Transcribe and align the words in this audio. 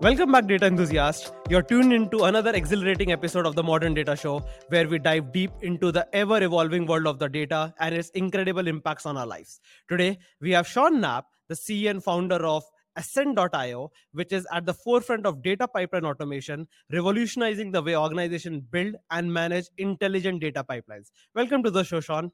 Welcome 0.00 0.30
back, 0.30 0.46
data 0.46 0.66
enthusiasts. 0.66 1.32
You're 1.50 1.62
tuned 1.62 1.92
into 1.92 2.22
another 2.22 2.52
exhilarating 2.52 3.10
episode 3.10 3.46
of 3.46 3.56
the 3.56 3.64
Modern 3.64 3.94
Data 3.94 4.14
Show, 4.14 4.44
where 4.68 4.88
we 4.88 5.00
dive 5.00 5.32
deep 5.32 5.50
into 5.60 5.90
the 5.90 6.06
ever 6.12 6.40
evolving 6.40 6.86
world 6.86 7.08
of 7.08 7.18
the 7.18 7.28
data 7.28 7.74
and 7.80 7.92
its 7.92 8.08
incredible 8.10 8.68
impacts 8.68 9.06
on 9.06 9.16
our 9.16 9.26
lives. 9.26 9.58
Today, 9.88 10.18
we 10.40 10.52
have 10.52 10.68
Sean 10.68 11.00
Knapp, 11.00 11.24
the 11.48 11.56
CEO 11.56 11.90
and 11.90 12.04
founder 12.04 12.36
of 12.36 12.62
Ascend.io, 12.94 13.90
which 14.12 14.32
is 14.32 14.46
at 14.52 14.66
the 14.66 14.74
forefront 14.74 15.26
of 15.26 15.42
data 15.42 15.66
pipeline 15.66 16.04
automation, 16.04 16.68
revolutionizing 16.92 17.72
the 17.72 17.82
way 17.82 17.96
organizations 17.96 18.62
build 18.70 18.94
and 19.10 19.32
manage 19.32 19.66
intelligent 19.78 20.40
data 20.40 20.62
pipelines. 20.62 21.10
Welcome 21.34 21.64
to 21.64 21.72
the 21.72 21.82
show, 21.82 21.98
Sean. 21.98 22.30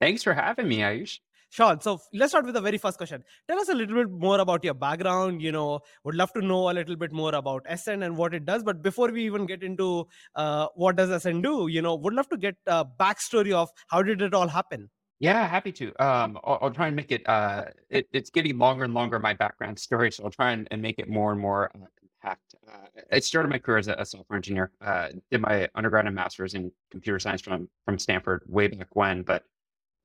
Thanks 0.00 0.22
for 0.22 0.34
having 0.34 0.68
me, 0.68 0.78
Ayush. 0.78 1.18
Sean, 1.52 1.78
so 1.82 2.00
let's 2.14 2.32
start 2.32 2.46
with 2.46 2.54
the 2.54 2.62
very 2.62 2.78
first 2.78 2.96
question. 2.96 3.22
Tell 3.46 3.60
us 3.60 3.68
a 3.68 3.74
little 3.74 3.94
bit 3.94 4.10
more 4.10 4.40
about 4.40 4.64
your 4.64 4.72
background. 4.72 5.42
You 5.42 5.52
know, 5.52 5.80
would 6.02 6.14
love 6.14 6.32
to 6.32 6.40
know 6.40 6.70
a 6.70 6.72
little 6.72 6.96
bit 6.96 7.12
more 7.12 7.34
about 7.34 7.66
Ascend 7.68 8.02
and 8.02 8.16
what 8.16 8.32
it 8.32 8.46
does. 8.46 8.62
But 8.62 8.80
before 8.80 9.10
we 9.12 9.26
even 9.26 9.44
get 9.44 9.62
into 9.62 10.06
uh, 10.34 10.68
what 10.76 10.96
does 10.96 11.10
Ascend 11.10 11.42
do, 11.42 11.66
you 11.68 11.82
know, 11.82 11.94
would 11.94 12.14
love 12.14 12.26
to 12.30 12.38
get 12.38 12.56
a 12.66 12.86
backstory 12.86 13.52
of 13.52 13.68
how 13.88 14.02
did 14.02 14.22
it 14.22 14.32
all 14.32 14.48
happen. 14.48 14.88
Yeah, 15.20 15.46
happy 15.46 15.72
to. 15.72 15.88
Um, 16.02 16.38
I'll, 16.42 16.58
I'll 16.62 16.70
try 16.70 16.86
and 16.86 16.96
make 16.96 17.12
it, 17.12 17.28
uh, 17.28 17.64
it. 17.90 18.08
It's 18.14 18.30
getting 18.30 18.56
longer 18.56 18.84
and 18.84 18.94
longer 18.94 19.18
my 19.18 19.34
background 19.34 19.78
story, 19.78 20.10
so 20.10 20.24
I'll 20.24 20.30
try 20.30 20.52
and, 20.52 20.66
and 20.70 20.80
make 20.80 20.98
it 20.98 21.10
more 21.10 21.32
and 21.32 21.40
more 21.40 21.70
uh, 21.74 21.84
compact. 22.00 22.54
Uh, 22.66 23.00
I 23.12 23.18
started 23.18 23.50
my 23.50 23.58
career 23.58 23.76
as 23.76 23.88
a, 23.88 23.94
a 23.98 24.06
software 24.06 24.38
engineer. 24.38 24.72
Uh, 24.80 25.08
did 25.30 25.42
my 25.42 25.68
undergrad 25.74 26.06
and 26.06 26.14
master's 26.14 26.54
in 26.54 26.72
computer 26.90 27.18
science 27.18 27.42
from 27.42 27.68
from 27.84 27.98
Stanford 27.98 28.42
way 28.46 28.68
back 28.68 28.88
when, 28.94 29.20
but 29.20 29.44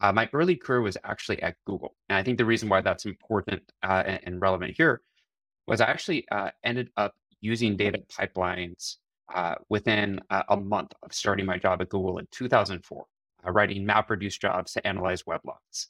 uh, 0.01 0.11
my 0.11 0.29
early 0.33 0.55
career 0.55 0.81
was 0.81 0.97
actually 1.03 1.41
at 1.41 1.55
Google. 1.65 1.95
And 2.09 2.17
I 2.17 2.23
think 2.23 2.37
the 2.37 2.45
reason 2.45 2.69
why 2.69 2.81
that's 2.81 3.05
important 3.05 3.63
uh, 3.83 4.03
and, 4.05 4.20
and, 4.23 4.41
relevant 4.41 4.75
here 4.77 5.01
was 5.65 5.81
I 5.81 5.85
actually 5.85 6.27
uh, 6.31 6.51
ended 6.63 6.89
up 6.97 7.15
using 7.41 7.76
data 7.76 7.99
pipelines 8.12 8.98
uh, 9.34 9.55
within 9.70 10.21
a 10.29 10.55
month 10.55 10.93
of 11.04 11.13
starting 11.13 11.45
my 11.45 11.57
job 11.57 11.81
at 11.81 11.89
Google 11.89 12.17
in 12.20 12.27
2004, 12.31 13.05
uh, 13.45 13.51
writing 13.51 13.85
MapReduce 13.85 14.39
jobs 14.39 14.71
to 14.73 14.87
analyze 14.87 15.26
web 15.26 15.41
logs. 15.45 15.89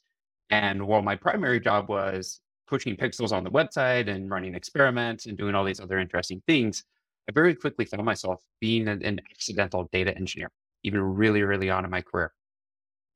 And 0.50 0.86
while 0.86 1.02
my 1.02 1.14
primary 1.14 1.60
job 1.60 1.88
was 1.88 2.40
pushing 2.66 2.96
pixels 2.96 3.32
on 3.32 3.44
the 3.44 3.50
website 3.50 4.08
and 4.08 4.30
running 4.30 4.54
experiments 4.54 5.26
and 5.26 5.38
doing 5.38 5.54
all 5.54 5.64
these 5.64 5.80
other 5.80 5.98
interesting 5.98 6.42
things, 6.46 6.84
I 7.28 7.32
very 7.32 7.54
quickly 7.54 7.84
found 7.84 8.04
myself 8.04 8.42
being 8.60 8.88
an, 8.88 9.04
an 9.04 9.20
accidental 9.30 9.88
data 9.92 10.16
engineer, 10.16 10.50
even 10.82 11.00
really 11.00 11.42
early 11.42 11.70
on 11.70 11.84
in 11.84 11.90
my 11.90 12.02
career. 12.02 12.32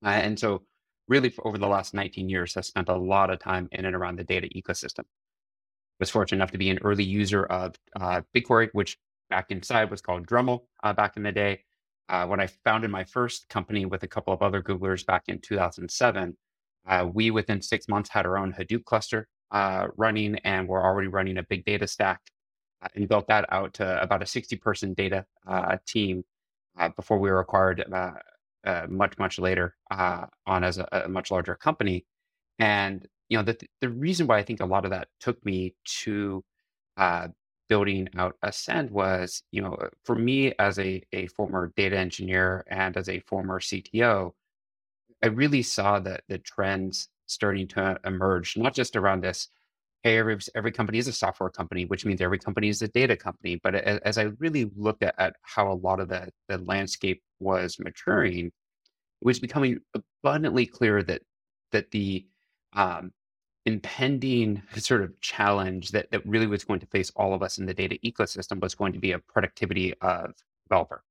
Uh, 0.05 0.11
and 0.11 0.39
so 0.39 0.63
really 1.09 1.33
over 1.45 1.59
the 1.59 1.67
last 1.67 1.95
19 1.95 2.29
years 2.29 2.55
has 2.55 2.67
spent 2.67 2.89
a 2.89 2.97
lot 2.97 3.31
of 3.31 3.39
time 3.39 3.69
in 3.73 3.85
and 3.85 3.95
around 3.95 4.19
the 4.19 4.25
data 4.25 4.49
ecosystem. 4.55 5.05
Was 6.01 6.11
fortunate 6.11 6.39
enough 6.39 6.51
to 6.53 6.59
be 6.59 6.71
an 6.71 6.79
early 6.83 7.05
user 7.05 7.45
of 7.45 7.77
uh, 8.01 8.23
BigQuery, 8.35 8.71
which 8.73 8.99
back 9.31 9.51
inside 9.51 9.91
was 9.91 10.01
called 10.01 10.27
Dremel 10.27 10.63
uh, 10.83 10.93
back 10.93 11.17
in 11.17 11.23
the 11.23 11.33
day. 11.33 11.65
Uh, 12.09 12.27
when 12.27 12.41
I 12.41 12.49
founded 12.49 12.91
my 12.91 13.05
first 13.05 13.49
company 13.49 13.87
with 13.87 14.03
a 14.03 14.09
couple 14.09 14.33
of 14.33 14.43
other 14.43 14.63
Googlers 14.63 15.07
back 15.07 15.25
in 15.29 15.39
2007, 15.39 16.37
uh, 16.89 17.09
we 17.13 17.31
within 17.31 17.63
six 17.63 17.89
months 17.89 18.11
had 18.11 18.27
our 18.27 18.37
own 18.37 18.53
Hadoop 18.53 18.85
cluster 18.85 19.29
uh, 19.53 19.89
running, 19.97 20.37
and 20.45 20.67
we're 20.67 20.85
already 20.85 21.09
running 21.09 21.39
a 21.39 21.43
big 21.45 21.65
data 21.65 21.87
stack, 21.87 22.21
uh, 22.83 22.89
and 22.95 23.09
built 23.09 23.29
that 23.29 23.47
out 23.53 23.73
to 23.75 24.03
about 24.03 24.23
a 24.23 24.27
60 24.27 24.57
person 24.57 24.95
data 24.95 25.25
team 25.87 26.25
before 26.97 27.19
we 27.19 27.31
were 27.31 27.41
acquired 27.41 27.85
uh, 28.65 28.87
much 28.89 29.19
much 29.19 29.39
later 29.39 29.75
uh, 29.91 30.27
on 30.47 30.65
as 30.65 30.79
a, 30.79 30.87
a, 30.93 31.09
much 31.09 31.31
larger 31.31 31.55
company. 31.55 32.05
And 32.59 33.07
you 33.33 33.39
know 33.39 33.43
the, 33.45 33.57
the 33.81 33.89
reason 33.89 34.27
why 34.27 34.39
i 34.39 34.43
think 34.43 34.61
a 34.61 34.67
lot 34.67 34.85
of 34.85 34.91
that 34.91 35.09
took 35.19 35.43
me 35.43 35.75
to 35.87 36.45
uh, 36.99 37.29
building 37.71 38.07
out 38.19 38.37
ascend 38.43 38.91
was 38.91 39.43
you 39.53 39.63
know 39.63 39.75
for 40.05 40.15
me 40.15 40.53
as 40.59 40.79
a, 40.79 41.03
a 41.15 41.27
former 41.29 41.73
data 41.75 41.97
engineer 41.97 42.63
and 42.67 42.95
as 42.99 43.09
a 43.09 43.21
former 43.21 43.59
cto 43.59 44.33
i 45.25 45.29
really 45.29 45.63
saw 45.63 45.99
that 45.99 46.23
the 46.29 46.37
trends 46.37 47.09
starting 47.25 47.67
to 47.67 47.99
emerge 48.05 48.55
not 48.59 48.75
just 48.75 48.97
around 48.97 49.25
this 49.25 49.49
hey 50.03 50.19
every, 50.19 50.39
every 50.55 50.73
company 50.73 50.99
is 50.99 51.09
a 51.09 51.13
software 51.13 51.51
company 51.51 51.85
which 51.85 52.05
means 52.05 52.21
every 52.21 52.39
company 52.39 52.69
is 52.69 52.83
a 52.83 52.89
data 52.89 53.17
company 53.17 53.61
but 53.63 53.75
as, 53.75 53.99
as 53.99 54.19
i 54.19 54.23
really 54.39 54.71
looked 54.77 55.03
at, 55.03 55.15
at 55.19 55.37
how 55.43 55.71
a 55.71 55.75
lot 55.75 56.01
of 56.01 56.09
the, 56.09 56.29
the 56.49 56.59
landscape 56.59 57.23
was 57.43 57.79
maturing, 57.79 58.47
it 58.47 58.53
was 59.25 59.41
becoming 59.41 59.79
abundantly 59.95 60.67
clear 60.67 61.03
that 61.03 61.23
that 61.73 61.91
the 61.91 62.27
um, 62.75 63.13
impending 63.67 64.63
sort 64.77 65.03
of 65.03 65.19
challenge 65.21 65.91
that, 65.91 66.11
that 66.11 66.25
really 66.27 66.47
was 66.47 66.65
going 66.65 66.81
to 66.81 66.87
face 66.87 67.11
all 67.17 67.35
of 67.35 67.43
us 67.43 67.59
in 67.59 67.67
the 67.67 67.75
data 67.75 67.99
ecosystem 68.05 68.61
was 68.61 68.75
going 68.75 68.93
to 68.93 68.99
be 68.99 69.13
a 69.13 69.19
productivity 69.19 69.95
of 70.01 70.33
developer 70.69 71.03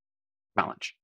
challenge. 0.57 0.95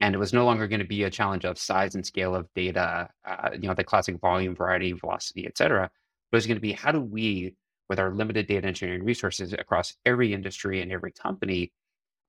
And 0.00 0.16
it 0.16 0.18
was 0.18 0.32
no 0.32 0.44
longer 0.44 0.66
going 0.66 0.80
to 0.80 0.86
be 0.86 1.04
a 1.04 1.10
challenge 1.10 1.44
of 1.44 1.58
size 1.58 1.94
and 1.94 2.04
scale 2.04 2.34
of 2.34 2.48
data, 2.54 3.08
uh, 3.24 3.50
you 3.52 3.68
know, 3.68 3.74
the 3.74 3.84
classic 3.84 4.20
volume, 4.20 4.56
variety, 4.56 4.92
velocity, 4.92 5.46
et 5.46 5.56
cetera. 5.56 5.90
But 6.32 6.38
it's 6.38 6.46
going 6.46 6.56
to 6.56 6.60
be 6.62 6.72
how 6.72 6.90
do 6.90 7.00
we, 7.00 7.54
with 7.88 8.00
our 8.00 8.12
limited 8.12 8.48
data 8.48 8.66
engineering 8.66 9.04
resources 9.04 9.52
across 9.52 9.94
every 10.04 10.32
industry 10.32 10.80
and 10.80 10.90
every 10.90 11.12
company, 11.12 11.70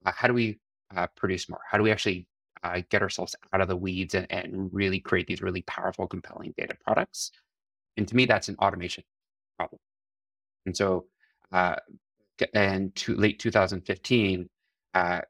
uh, 0.06 0.12
how 0.14 0.28
do 0.28 0.36
we 0.36 0.60
uh, 0.96 1.08
produce 1.16 1.50
more? 1.50 1.62
How 1.68 1.80
do 1.80 1.84
we 1.84 1.92
actually 1.92 2.28
uh, 2.64 2.82
get 2.90 3.02
ourselves 3.02 3.36
out 3.52 3.62
of 3.62 3.68
the 3.68 3.76
weeds 3.76 4.16
and, 4.16 4.28
and 4.30 4.70
really 4.74 5.00
create 5.00 5.28
these 5.28 5.42
really 5.42 5.64
powerful, 5.64 6.08
compelling 6.08 6.54
data 6.58 6.76
products. 6.84 7.32
And 7.98 8.08
to 8.08 8.16
me, 8.16 8.26
that's 8.26 8.48
an 8.50 8.56
automation 8.60 9.04
problem. 9.58 9.80
And 10.66 10.76
so, 10.76 11.06
uh, 11.52 11.76
to 12.40 13.16
late 13.16 13.40
2015, 13.40 14.50
uh, 14.94 15.22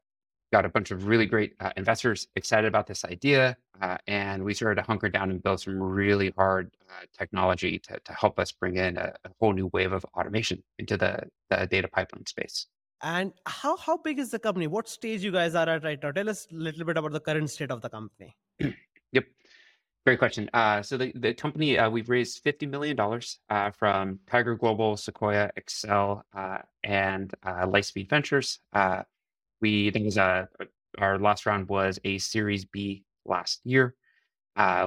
got 0.54 0.64
a 0.64 0.68
bunch 0.68 0.92
of 0.92 1.08
really 1.08 1.26
great 1.26 1.52
uh, 1.58 1.72
investors 1.76 2.28
excited 2.36 2.68
about 2.68 2.86
this 2.86 3.04
idea. 3.04 3.56
Uh, 3.82 3.98
and 4.06 4.44
we 4.44 4.54
started 4.54 4.76
to 4.80 4.86
hunker 4.86 5.08
down 5.08 5.32
and 5.32 5.42
build 5.42 5.58
some 5.60 5.82
really 5.82 6.32
hard 6.36 6.70
uh, 6.88 7.06
technology 7.18 7.76
to, 7.80 7.98
to 8.04 8.12
help 8.12 8.38
us 8.38 8.52
bring 8.52 8.76
in 8.76 8.96
a, 8.96 9.12
a, 9.24 9.30
whole 9.40 9.52
new 9.52 9.68
wave 9.72 9.92
of 9.92 10.06
automation 10.16 10.62
into 10.78 10.96
the, 10.96 11.12
the 11.50 11.66
data 11.66 11.88
pipeline 11.88 12.24
space. 12.26 12.68
And 13.02 13.32
how 13.46 13.76
how 13.76 13.96
big 13.96 14.20
is 14.20 14.30
the 14.30 14.38
company? 14.38 14.68
What 14.68 14.88
stage 14.88 15.24
you 15.24 15.32
guys 15.32 15.56
are 15.56 15.68
at 15.68 15.82
right 15.82 16.00
now? 16.00 16.12
Tell 16.12 16.30
us 16.30 16.46
a 16.52 16.54
little 16.54 16.84
bit 16.84 16.96
about 16.98 17.10
the 17.10 17.24
current 17.28 17.50
state 17.50 17.72
of 17.72 17.80
the 17.82 17.90
company. 17.90 18.36
yep. 19.12 19.24
Great 20.06 20.20
question. 20.20 20.48
Uh, 20.54 20.82
so 20.82 20.96
the, 20.96 21.10
the 21.16 21.34
company, 21.34 21.78
uh, 21.78 21.90
we've 21.90 22.10
raised 22.10 22.44
$50 22.44 22.70
million 22.70 22.96
uh, 23.00 23.70
from 23.72 24.20
Tiger 24.30 24.54
Global, 24.54 24.96
Sequoia, 24.96 25.50
Accel, 25.58 26.22
uh, 26.36 26.58
and 26.84 27.34
uh, 27.42 27.66
Lightspeed 27.66 28.08
Ventures. 28.08 28.60
Uh, 29.64 29.70
we, 29.70 29.90
that 29.90 30.02
was, 30.02 30.18
our 30.98 31.18
last 31.18 31.46
round 31.46 31.68
was 31.68 31.98
a 32.04 32.18
Series 32.18 32.64
B 32.66 33.04
last 33.24 33.60
year. 33.64 33.94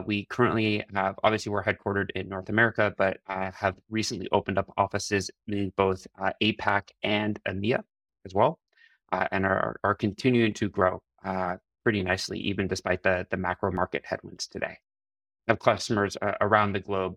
we 0.06 0.26
currently 0.26 0.84
have, 0.94 1.16
obviously 1.24 1.52
we're 1.52 1.64
headquartered 1.64 2.12
in 2.16 2.30
North 2.30 2.50
America, 2.50 2.94
but 2.98 3.18
have 3.28 3.76
recently 3.90 4.28
opened 4.32 4.58
up 4.58 4.72
offices 4.78 5.32
in 5.48 5.74
both 5.76 6.06
APAC 6.42 6.90
and 7.04 7.40
EMEA 7.48 7.82
as 8.26 8.34
well, 8.34 8.60
uh, 9.12 9.28
and 9.32 9.46
are, 9.46 9.78
are 9.84 9.96
continuing 9.96 10.54
to 10.54 10.70
grow 10.70 11.02
uh, 11.26 11.56
pretty 11.84 12.04
nicely, 12.04 12.40
even 12.40 12.68
despite 12.68 13.02
the, 13.02 13.26
the 13.32 13.38
macro 13.38 13.72
market 13.72 14.04
headwinds 14.06 14.48
today. 14.48 14.78
Have 15.48 15.60
customers 15.60 16.18
uh, 16.22 16.34
around 16.42 16.74
the 16.74 16.82
globe 16.82 17.16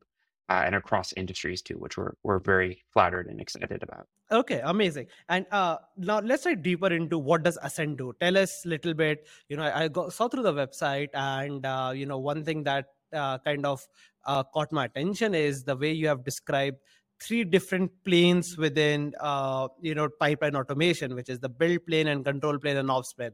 uh, 0.50 0.64
and 0.66 0.74
across 0.74 1.12
industries 1.12 1.62
too, 1.62 1.74
which 1.74 1.96
we're, 1.96 2.12
we're 2.24 2.40
very 2.40 2.82
flattered 2.92 3.28
and 3.28 3.40
excited 3.40 3.82
about. 3.82 4.06
Okay, 4.32 4.60
amazing. 4.64 5.06
And 5.28 5.46
uh, 5.52 5.78
now 5.96 6.18
let's 6.18 6.44
dive 6.44 6.62
deeper 6.62 6.92
into 6.92 7.18
what 7.18 7.44
does 7.44 7.56
Ascend 7.62 7.98
do. 7.98 8.12
Tell 8.20 8.36
us 8.36 8.64
a 8.64 8.68
little 8.68 8.92
bit. 8.92 9.28
You 9.48 9.56
know, 9.56 9.62
I, 9.62 9.84
I 9.84 9.88
go, 9.88 10.08
saw 10.08 10.28
through 10.28 10.42
the 10.42 10.52
website, 10.52 11.08
and 11.14 11.64
uh, 11.64 11.92
you 11.94 12.04
know, 12.04 12.18
one 12.18 12.44
thing 12.44 12.64
that 12.64 12.86
kind 13.12 13.64
of 13.64 13.86
caught 14.26 14.72
my 14.72 14.84
attention 14.86 15.34
is 15.34 15.64
the 15.64 15.76
way 15.76 15.92
you 15.92 16.08
have 16.08 16.24
described 16.24 16.78
three 17.20 17.44
different 17.44 17.90
planes 18.04 18.56
within 18.56 19.12
uh, 19.20 19.68
you 19.80 19.94
know 19.94 20.08
pipeline 20.20 20.56
automation 20.56 21.14
which 21.14 21.28
is 21.28 21.38
the 21.38 21.48
build 21.48 21.78
plane 21.86 22.08
and 22.08 22.24
control 22.24 22.58
plane 22.58 22.78
and 22.78 22.91
ops 22.91 23.12
plane 23.12 23.32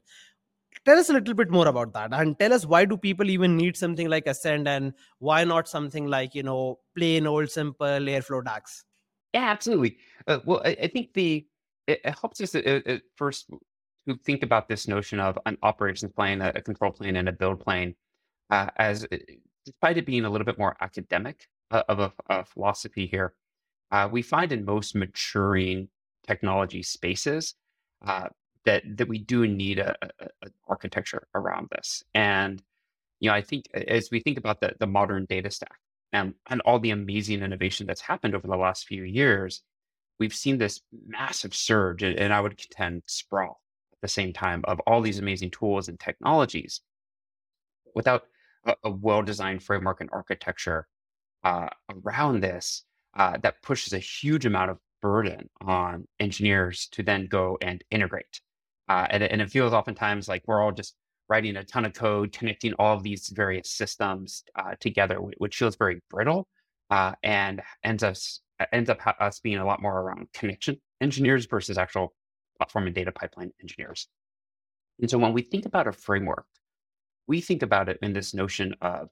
tell 0.85 0.99
us 0.99 1.09
a 1.09 1.13
little 1.13 1.35
bit 1.35 1.51
more 1.51 1.69
about 1.69 1.93
that 1.93 2.13
and 2.13 2.39
tell 2.39 2.53
us 2.53 2.67
why 2.67 2.85
do 2.85 2.97
people 2.97 3.31
even 3.31 3.57
need 3.57 3.77
something 3.77 4.09
like 4.09 4.27
ascend 4.27 4.69
and 4.69 4.93
why 5.19 5.45
not 5.45 5.69
something 5.69 6.07
like 6.07 6.35
you 6.35 6.43
know 6.43 6.79
plain 6.97 7.27
old 7.27 7.51
simple 7.51 7.87
airflow 7.87 8.45
DAGs? 8.45 8.85
Yeah 9.33 9.51
absolutely. 9.51 9.99
Uh, 10.27 10.39
well 10.45 10.63
I, 10.65 10.77
I, 10.83 10.89
think 10.89 11.13
the 11.15 11.47
it, 11.87 12.01
it 12.05 12.19
helps 12.19 12.41
us 12.41 12.55
at, 12.55 12.67
at 12.67 13.03
first 13.17 13.51
to 14.09 14.17
think 14.25 14.43
about 14.43 14.69
this 14.69 14.87
notion 14.89 15.21
of 15.21 15.39
an 15.47 15.59
operations 15.63 16.13
plane 16.13 16.41
a, 16.41 16.53
a 16.55 16.63
control 16.63 16.93
plane 16.93 17.17
and 17.17 17.29
a 17.29 17.33
build 17.33 17.61
plane 17.61 17.95
uh, 18.51 18.69
as 18.77 19.05
uh, 19.05 19.17
despite 19.65 19.99
it 19.99 20.07
being 20.07 20.25
a 20.25 20.31
little 20.31 20.45
bit 20.45 20.59
more 20.59 20.77
academic 20.81 21.49
uh, 21.71 21.83
of 21.89 21.99
a, 21.99 22.13
a 22.31 22.45
philosophy 22.45 23.07
here 23.07 23.35
uh, 23.91 24.09
we 24.11 24.23
find 24.23 24.53
in 24.53 24.65
most 24.65 24.95
maturing 24.95 25.89
technology 26.27 26.83
spaces 26.83 27.55
uh, 28.05 28.29
that 28.67 28.83
that 28.99 29.09
we 29.09 29.19
do 29.19 29.47
need 29.47 29.79
a, 29.79 29.97
a, 30.03 30.49
architecture 30.69 31.27
around 31.35 31.69
this. 31.71 32.05
And 32.15 32.63
you 33.21 33.31
know, 33.31 33.35
I 33.35 33.41
think 33.41 33.71
as 33.73 34.11
we 34.11 34.21
think 34.21 34.37
about 34.37 34.61
the 34.61 34.75
the 34.79 34.87
modern 34.87 35.25
data 35.25 35.51
stack 35.51 35.79
and 36.13 36.35
and 36.49 36.61
all 36.63 36.79
the 36.79 36.91
amazing 36.91 37.43
innovation 37.43 37.87
that's 37.87 38.03
happened 38.03 38.35
over 38.35 38.47
the 38.47 38.57
last 38.57 38.87
few 38.87 39.05
years, 39.05 39.63
we've 40.21 40.35
seen 40.35 40.59
this 40.59 40.83
massive 41.07 41.55
surge, 41.55 42.03
and, 42.03 42.19
and 42.19 42.33
I 42.33 42.41
would 42.41 42.59
contend 42.59 43.05
sprawl 43.07 43.63
at 43.93 44.01
the 44.03 44.09
same 44.09 44.33
time 44.33 44.63
of 44.65 44.81
all 44.81 45.01
these 45.01 45.19
amazing 45.19 45.51
tools 45.53 45.89
and 45.89 45.99
technologies 45.99 46.83
without 47.95 48.25
a, 48.67 48.75
a 48.85 48.91
well-designed 48.91 49.63
framework 49.63 50.01
and 50.03 50.11
architecture 50.13 50.87
uh, 51.45 51.69
around 52.05 52.43
this 52.43 52.85
uh, 53.17 53.39
that 53.43 53.63
pushes 53.63 53.93
a 53.93 53.99
huge 53.99 54.45
amount 54.45 54.71
of 54.71 54.79
burden 55.01 55.49
on 55.61 56.07
engineers 56.19 56.89
to 56.91 57.03
then 57.03 57.27
go 57.27 57.57
and 57.63 57.85
integrate. 57.91 58.41
Uh, 58.89 59.07
and, 59.11 59.23
and 59.23 59.41
it 59.41 59.51
feels 59.51 59.73
oftentimes 59.73 60.29
like 60.29 60.43
we're 60.47 60.63
all 60.63 60.73
just 60.73 60.95
writing 61.29 61.57
a 61.57 61.65
ton 61.65 61.85
of 61.85 61.93
code, 61.93 62.33
connecting 62.33 62.73
all 62.75 62.97
of 62.97 63.03
these 63.03 63.29
various 63.29 63.71
systems 63.71 64.45
uh, 64.55 64.75
together, 64.81 65.17
which 65.39 65.57
feels 65.57 65.77
very 65.77 66.01
brittle 66.09 66.47
uh, 66.91 67.13
and 67.23 67.63
ends 67.85 68.03
us 68.03 68.41
ends 68.73 68.89
up 68.89 68.99
us 69.21 69.39
being 69.41 69.59
a 69.59 69.67
lot 69.67 69.83
more 69.83 70.01
around 70.01 70.29
connection 70.33 70.81
engineers 71.03 71.45
versus 71.45 71.77
actual 71.77 72.15
platform 72.57 72.87
and 72.87 72.95
data 72.95 73.13
pipeline 73.13 73.51
engineers. 73.61 74.09
And 75.01 75.11
so 75.11 75.19
when 75.19 75.35
we 75.35 75.43
think 75.43 75.67
about 75.67 75.87
a 75.87 75.93
framework, 75.93 76.47
we 77.27 77.43
think 77.43 77.63
about 77.63 77.91
it 77.91 77.99
in 78.01 78.15
this 78.15 78.33
notion 78.33 78.75
of 78.81 79.09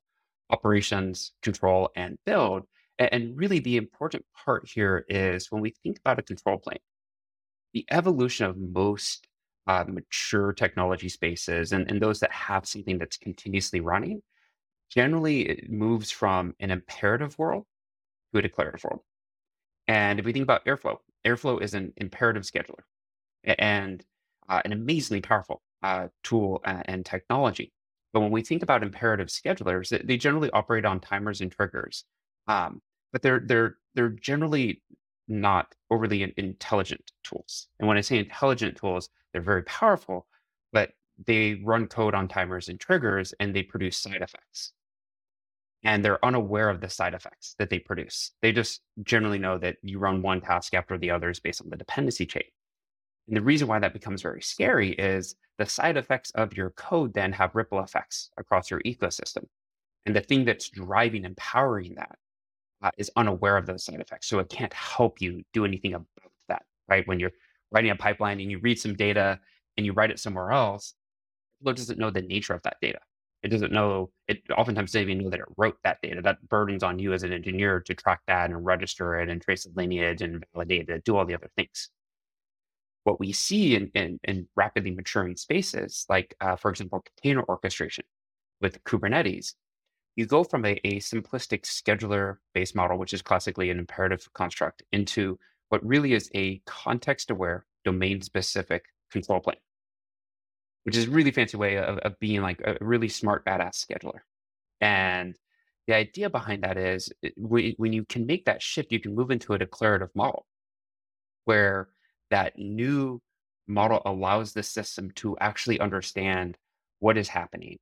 operations, 0.48 1.32
control, 1.42 1.90
and 1.94 2.16
build. 2.24 2.62
And 2.98 3.36
really, 3.36 3.58
the 3.58 3.76
important 3.76 4.24
part 4.44 4.70
here 4.72 5.04
is 5.08 5.50
when 5.50 5.60
we 5.60 5.74
think 5.82 5.98
about 5.98 6.20
a 6.20 6.22
control 6.22 6.58
plane, 6.58 6.78
the 7.74 7.84
evolution 7.90 8.46
of 8.46 8.56
most 8.56 9.26
uh, 9.66 9.84
mature 9.88 10.52
technology 10.52 11.08
spaces 11.08 11.72
and, 11.72 11.90
and 11.90 12.00
those 12.00 12.20
that 12.20 12.32
have 12.32 12.66
something 12.66 12.99
that's 12.99 13.16
continuously 13.16 13.81
running, 13.81 14.22
generally 14.90 15.49
it 15.49 15.70
moves 15.70 16.11
from 16.11 16.55
an 16.61 16.70
imperative 16.70 17.38
world 17.38 17.64
to 18.32 18.38
a 18.38 18.43
declarative 18.43 18.84
world. 18.84 19.00
And 19.88 20.19
if 20.19 20.25
we 20.25 20.32
think 20.32 20.44
about 20.44 20.64
Airflow, 20.64 20.99
Airflow 21.26 21.62
is 21.62 21.75
an 21.75 21.93
imperative 21.96 22.43
scheduler 22.43 22.82
and 23.44 24.05
uh, 24.49 24.62
an 24.64 24.72
amazingly 24.72 25.20
powerful 25.20 25.62
uh, 25.82 26.08
tool 26.22 26.62
and, 26.64 27.05
technology. 27.05 27.72
But 28.12 28.20
when 28.20 28.31
we 28.31 28.43
think 28.43 28.62
about 28.62 28.82
imperative 28.82 29.28
schedulers, 29.28 30.06
they 30.06 30.17
generally 30.17 30.50
operate 30.50 30.84
on 30.84 31.00
timers 31.00 31.40
and 31.40 31.50
triggers. 31.50 32.05
Um, 32.46 32.81
but 33.12 33.22
they're 33.22 33.40
they're 33.40 33.76
they're 33.94 34.10
generally 34.10 34.82
not 35.28 35.75
overly 35.90 36.34
intelligent 36.37 37.12
tools. 37.22 37.69
And 37.78 37.88
when 37.88 37.96
I 37.96 38.02
say 38.02 38.19
intelligent 38.19 38.76
tools, 38.76 39.08
they're 39.34 39.42
very 39.42 39.64
powerful, 39.64 40.26
but 40.72 40.92
they 41.26 41.60
run 41.64 41.88
code 41.88 42.14
on 42.14 42.28
timers 42.28 42.69
and 42.69 42.81
triggers 42.81 43.34
and 43.40 43.54
they 43.54 43.62
produce 43.62 43.98
side 43.98 44.22
effects. 44.22 44.72
And 45.82 46.02
they're 46.02 46.25
unaware 46.25 46.70
of 46.70 46.81
the 46.81 46.88
side 46.88 47.12
effects 47.12 47.54
that 47.58 47.69
they 47.69 47.78
produce. 47.78 48.31
They 48.40 48.52
just 48.52 48.81
generally 49.02 49.38
know 49.38 49.58
that 49.58 49.76
you 49.82 49.98
run 49.98 50.22
one 50.22 50.40
task 50.40 50.72
after 50.72 50.96
the 50.96 51.10
others 51.10 51.40
based 51.40 51.60
on 51.60 51.69
the 51.69 51.76
dependency 51.76 52.25
chain. 52.25 52.44
And 53.28 53.36
the 53.36 53.42
reason 53.42 53.69
why 53.69 53.81
that 53.81 53.92
becomes 53.92 54.22
very 54.22 54.40
scary 54.40 54.92
is 54.92 55.34
the 55.58 55.66
side 55.66 55.96
effects 55.96 56.31
of 56.32 56.56
your 56.56 56.70
code 56.70 57.12
then 57.12 57.32
have 57.32 57.54
ripple 57.54 57.81
effects 57.81 58.31
across 58.38 58.70
your 58.70 58.81
ecosystem. 58.81 59.44
And 60.06 60.14
the 60.14 60.20
thing 60.20 60.44
that's 60.44 60.70
driving 60.70 61.25
and 61.25 61.36
powering 61.36 61.96
that 61.96 62.16
uh, 62.82 62.90
is 62.98 63.10
unaware 63.16 63.56
of 63.56 63.66
those 63.66 63.84
side 63.84 64.00
effects. 64.00 64.28
So 64.28 64.38
it 64.38 64.48
can't 64.48 64.72
help 64.72 65.20
you 65.20 65.42
do 65.52 65.64
anything 65.64 65.94
about 65.94 66.06
that, 66.48 66.62
right? 66.88 67.06
When 67.08 67.19
you're 67.19 67.32
writing 67.74 67.90
a 67.90 67.96
pipeline 67.96 68.40
and 68.40 68.50
you 68.50 68.58
read 68.60 68.78
some 68.78 68.94
data 68.94 69.40
and 69.76 69.84
you 69.84 69.92
write 69.92 70.10
it 70.10 70.20
somewhere 70.20 70.52
else, 70.52 70.94
it 71.66 71.76
doesn't 71.76 71.98
know 71.98 72.10
the 72.10 72.22
nature 72.22 72.54
of 72.54 72.62
that 72.62 72.76
data. 72.80 73.00
It 73.42 73.48
doesn't 73.48 73.72
know, 73.72 74.10
it 74.26 74.42
oftentimes 74.56 74.92
doesn't 74.92 75.10
even 75.10 75.24
know 75.24 75.30
that 75.30 75.40
it 75.40 75.46
wrote 75.58 75.76
that 75.84 75.98
data. 76.02 76.22
That 76.22 76.46
burdens 76.48 76.82
on 76.82 76.98
you 76.98 77.12
as 77.12 77.24
an 77.24 77.32
engineer 77.32 77.80
to 77.80 77.94
track 77.94 78.20
that 78.26 78.48
and 78.50 78.64
register 78.64 79.20
it 79.20 79.28
and 79.28 79.42
trace 79.42 79.64
the 79.64 79.72
lineage 79.76 80.22
and 80.22 80.42
validate 80.54 80.88
it, 80.88 81.04
do 81.04 81.16
all 81.16 81.26
the 81.26 81.34
other 81.34 81.50
things. 81.56 81.90
What 83.02 83.20
we 83.20 83.32
see 83.32 83.74
in, 83.74 83.90
in, 83.94 84.18
in 84.24 84.48
rapidly 84.56 84.92
maturing 84.92 85.36
spaces, 85.36 86.06
like, 86.08 86.34
uh, 86.40 86.56
for 86.56 86.70
example, 86.70 87.04
container 87.04 87.44
orchestration 87.46 88.04
with 88.62 88.82
Kubernetes, 88.84 89.52
you 90.16 90.24
go 90.24 90.42
from 90.42 90.64
a, 90.64 90.80
a 90.84 91.00
simplistic 91.00 91.64
scheduler 91.64 92.36
based 92.54 92.74
model, 92.74 92.96
which 92.96 93.12
is 93.12 93.20
classically 93.20 93.68
an 93.68 93.78
imperative 93.78 94.26
construct, 94.32 94.82
into 94.92 95.38
what 95.69 95.84
really 95.84 96.12
is 96.12 96.31
a 96.34 96.61
context 96.66 97.31
aware, 97.31 97.66
domain 97.84 98.22
specific 98.22 98.84
control 99.11 99.40
plane, 99.40 99.56
which 100.84 100.96
is 100.96 101.06
a 101.06 101.11
really 101.11 101.31
fancy 101.31 101.56
way 101.56 101.76
of, 101.78 101.99
of 101.99 102.19
being 102.20 102.43
like 102.43 102.61
a 102.64 102.76
really 102.81 103.08
smart, 103.08 103.44
badass 103.44 103.84
scheduler. 103.84 104.20
And 104.81 105.37
the 105.87 105.94
idea 105.94 106.31
behind 106.31 106.64
that 106.64 106.76
is 106.76 107.11
when 107.37 107.93
you 107.93 108.05
can 108.05 108.26
make 108.26 108.44
that 108.46 108.62
shift, 108.62 108.93
you 108.93 109.00
can 109.00 109.14
move 109.14 109.31
into 109.31 109.52
a 109.52 109.58
declarative 109.58 110.11
model 110.14 110.46
where 111.44 111.88
that 112.31 112.58
new 112.58 113.20
model 113.67 114.00
allows 114.05 114.52
the 114.52 114.62
system 114.62 115.10
to 115.17 115.37
actually 115.38 115.81
understand 115.81 116.56
what 117.00 117.19
is 117.19 117.28
happening 117.28 117.78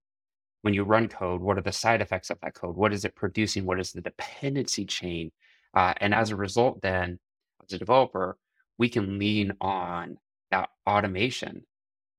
when 0.63 0.75
you 0.75 0.85
run 0.85 1.09
code, 1.09 1.41
what 1.41 1.59
are 1.59 1.63
the 1.63 1.73
side 1.73 2.01
effects 2.01 2.31
of 2.31 2.39
that 2.41 2.55
code? 2.55 2.77
What 2.77 2.93
is 2.93 3.05
it 3.05 3.15
producing? 3.15 3.67
What 3.67 3.81
is 3.81 3.93
the 3.93 4.01
dependency 4.01 4.87
chain? 4.87 5.31
Uh, 5.75 5.93
and 6.01 6.15
as 6.15 6.31
a 6.31 6.37
result, 6.37 6.81
then 6.83 7.19
as 7.73 7.77
a 7.77 7.79
developer, 7.79 8.39
we 8.79 8.89
can 8.89 9.19
lean 9.19 9.53
on 9.61 10.19
that 10.51 10.69
automation 10.87 11.65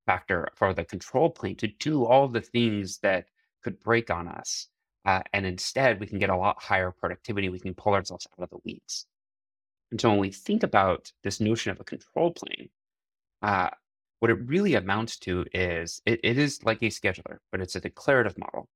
factor 0.05 0.49
for 0.55 0.73
the 0.73 0.83
control 0.83 1.29
plane 1.29 1.55
to 1.57 1.67
do 1.67 2.05
all 2.05 2.27
the 2.27 2.41
things 2.41 2.99
that 2.99 3.25
could 3.63 3.79
break 3.79 4.09
on 4.09 4.27
us. 4.27 4.67
Uh, 5.05 5.21
and 5.33 5.45
instead, 5.45 5.99
we 5.99 6.07
can 6.07 6.19
get 6.19 6.29
a 6.29 6.35
lot 6.35 6.61
higher 6.61 6.91
productivity. 6.91 7.49
We 7.49 7.59
can 7.59 7.73
pull 7.73 7.93
ourselves 7.93 8.27
out 8.37 8.43
of 8.43 8.49
the 8.49 8.59
weeds. 8.63 9.05
And 9.91 9.99
so 9.99 10.09
when 10.09 10.19
we 10.19 10.31
think 10.31 10.63
about 10.63 11.11
this 11.23 11.39
notion 11.39 11.71
of 11.71 11.79
a 11.79 11.83
control 11.83 12.31
plane, 12.31 12.69
uh, 13.41 13.69
what 14.19 14.31
it 14.31 14.47
really 14.47 14.75
amounts 14.75 15.19
to 15.19 15.45
is 15.53 16.01
it, 16.05 16.19
it 16.23 16.37
is 16.37 16.63
like 16.63 16.81
a 16.81 16.85
scheduler, 16.85 17.37
but 17.51 17.61
it's 17.61 17.75
a 17.75 17.81
declarative 17.81 18.37
model. 18.37 18.69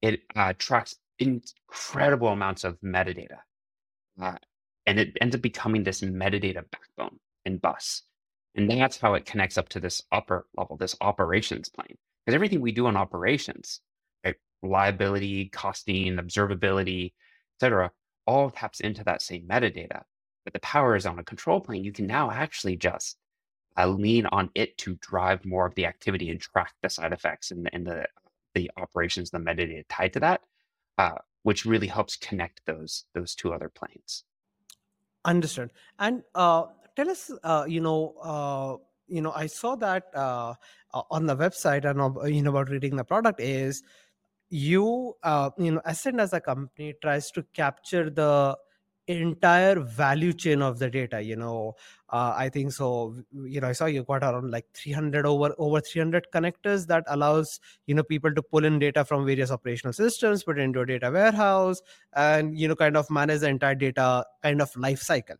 It 0.00 0.20
uh, 0.36 0.54
tracks 0.56 0.94
incredible 1.18 2.28
amounts 2.28 2.64
of 2.64 2.80
metadata. 2.80 3.38
Uh, 4.20 4.36
and 4.86 4.98
it 4.98 5.16
ends 5.20 5.34
up 5.34 5.42
becoming 5.42 5.82
this 5.82 6.00
metadata 6.00 6.64
backbone 6.70 7.18
in 7.44 7.58
bus. 7.58 8.02
And 8.54 8.70
that's 8.70 8.98
how 8.98 9.14
it 9.14 9.26
connects 9.26 9.58
up 9.58 9.68
to 9.70 9.80
this 9.80 10.02
upper 10.12 10.46
level, 10.56 10.76
this 10.76 10.96
operations 11.00 11.68
plane. 11.68 11.96
Because 12.24 12.34
everything 12.34 12.60
we 12.60 12.72
do 12.72 12.86
on 12.86 12.96
operations, 12.96 13.80
right, 14.24 14.36
reliability, 14.62 15.50
costing, 15.50 16.16
observability, 16.16 17.12
etc., 17.56 17.90
all 18.26 18.50
taps 18.50 18.80
into 18.80 19.04
that 19.04 19.22
same 19.22 19.46
metadata. 19.46 20.02
But 20.44 20.52
the 20.52 20.60
power 20.60 20.96
is 20.96 21.06
on 21.06 21.18
a 21.18 21.24
control 21.24 21.60
plane. 21.60 21.84
You 21.84 21.92
can 21.92 22.06
now 22.06 22.30
actually 22.30 22.76
just 22.76 23.16
uh, 23.76 23.86
lean 23.88 24.26
on 24.26 24.50
it 24.54 24.78
to 24.78 24.96
drive 24.96 25.44
more 25.44 25.66
of 25.66 25.74
the 25.74 25.86
activity 25.86 26.30
and 26.30 26.40
track 26.40 26.72
the 26.82 26.88
side 26.88 27.12
effects 27.12 27.50
and, 27.50 27.68
and 27.72 27.86
the 27.86 28.06
the 28.54 28.70
operations, 28.78 29.28
the 29.28 29.38
metadata 29.38 29.84
tied 29.90 30.14
to 30.14 30.20
that, 30.20 30.40
uh, 30.96 31.16
which 31.42 31.66
really 31.66 31.86
helps 31.86 32.16
connect 32.16 32.62
those 32.64 33.04
those 33.14 33.34
two 33.34 33.52
other 33.52 33.68
planes. 33.68 34.24
Understood. 35.26 35.72
And 35.98 36.22
uh, 36.36 36.64
tell 36.94 37.10
us, 37.10 37.32
uh, 37.42 37.64
you 37.68 37.80
know, 37.80 38.14
uh, 38.22 38.76
you 39.08 39.20
know, 39.22 39.32
I 39.32 39.46
saw 39.46 39.76
that 39.76 40.04
uh, 40.14 40.54
on 41.10 41.26
the 41.26 41.36
website, 41.36 41.84
and 41.84 41.98
you 42.34 42.42
know 42.42 42.50
about 42.50 42.70
reading 42.70 42.96
the 42.96 43.04
product 43.04 43.40
is 43.40 43.82
you, 44.50 45.14
uh, 45.24 45.50
you 45.58 45.72
know, 45.72 45.82
Ascend 45.84 46.20
as 46.20 46.32
a 46.32 46.40
company 46.40 46.94
tries 47.02 47.30
to 47.32 47.44
capture 47.54 48.10
the 48.10 48.56
entire 49.08 49.78
value 49.80 50.32
chain 50.32 50.62
of 50.62 50.78
the 50.78 50.90
data 50.90 51.20
you 51.22 51.36
know 51.36 51.74
uh, 52.10 52.34
i 52.36 52.48
think 52.48 52.72
so 52.72 53.14
you 53.44 53.60
know 53.60 53.68
i 53.68 53.72
saw 53.72 53.86
you 53.86 54.02
got 54.02 54.22
around 54.22 54.50
like 54.50 54.66
300 54.74 55.24
over 55.24 55.54
over 55.58 55.80
300 55.80 56.26
connectors 56.34 56.86
that 56.86 57.04
allows 57.08 57.60
you 57.86 57.94
know 57.94 58.02
people 58.02 58.34
to 58.34 58.42
pull 58.42 58.64
in 58.64 58.78
data 58.78 59.04
from 59.04 59.24
various 59.24 59.50
operational 59.50 59.92
systems 59.92 60.42
put 60.42 60.58
it 60.58 60.62
into 60.62 60.80
a 60.80 60.86
data 60.86 61.10
warehouse 61.10 61.80
and 62.14 62.58
you 62.58 62.66
know 62.66 62.74
kind 62.74 62.96
of 62.96 63.08
manage 63.10 63.40
the 63.40 63.48
entire 63.48 63.74
data 63.74 64.24
kind 64.42 64.60
of 64.60 64.74
life 64.76 65.00
cycle. 65.00 65.36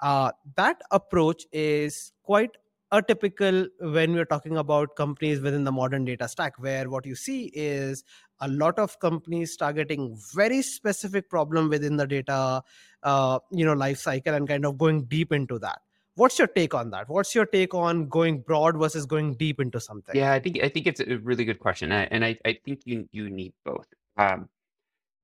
Uh, 0.00 0.30
that 0.56 0.80
approach 0.90 1.44
is 1.52 2.12
quite 2.22 2.56
atypical 2.92 3.66
when 3.80 4.12
we're 4.14 4.24
talking 4.24 4.56
about 4.56 4.96
companies 4.96 5.40
within 5.40 5.64
the 5.64 5.72
modern 5.72 6.04
data 6.04 6.28
stack 6.28 6.58
where 6.58 6.90
what 6.90 7.06
you 7.06 7.14
see 7.14 7.50
is 7.54 8.02
a 8.40 8.48
lot 8.48 8.78
of 8.78 8.98
companies 9.00 9.56
targeting 9.56 10.16
very 10.34 10.62
specific 10.62 11.28
problem 11.30 11.68
within 11.68 11.96
the 11.96 12.06
data 12.06 12.62
uh, 13.02 13.38
you 13.50 13.64
know 13.64 13.72
life 13.74 13.98
cycle 13.98 14.34
and 14.34 14.48
kind 14.48 14.66
of 14.66 14.76
going 14.78 15.04
deep 15.04 15.32
into 15.32 15.58
that. 15.58 15.80
What's 16.16 16.38
your 16.38 16.48
take 16.48 16.74
on 16.74 16.90
that? 16.90 17.08
What's 17.08 17.34
your 17.34 17.46
take 17.46 17.72
on 17.72 18.08
going 18.08 18.40
broad 18.40 18.76
versus 18.76 19.06
going 19.06 19.34
deep 19.34 19.60
into 19.60 19.80
something? 19.80 20.14
Yeah 20.16 20.32
i 20.32 20.40
think 20.40 20.58
i 20.62 20.68
think 20.68 20.86
it's 20.86 21.00
a 21.00 21.18
really 21.18 21.44
good 21.44 21.60
question 21.60 21.92
and 21.92 22.24
i, 22.24 22.36
I 22.44 22.58
think 22.64 22.80
you 22.84 23.08
you 23.12 23.30
need 23.30 23.52
both. 23.64 23.86
Um, 24.16 24.48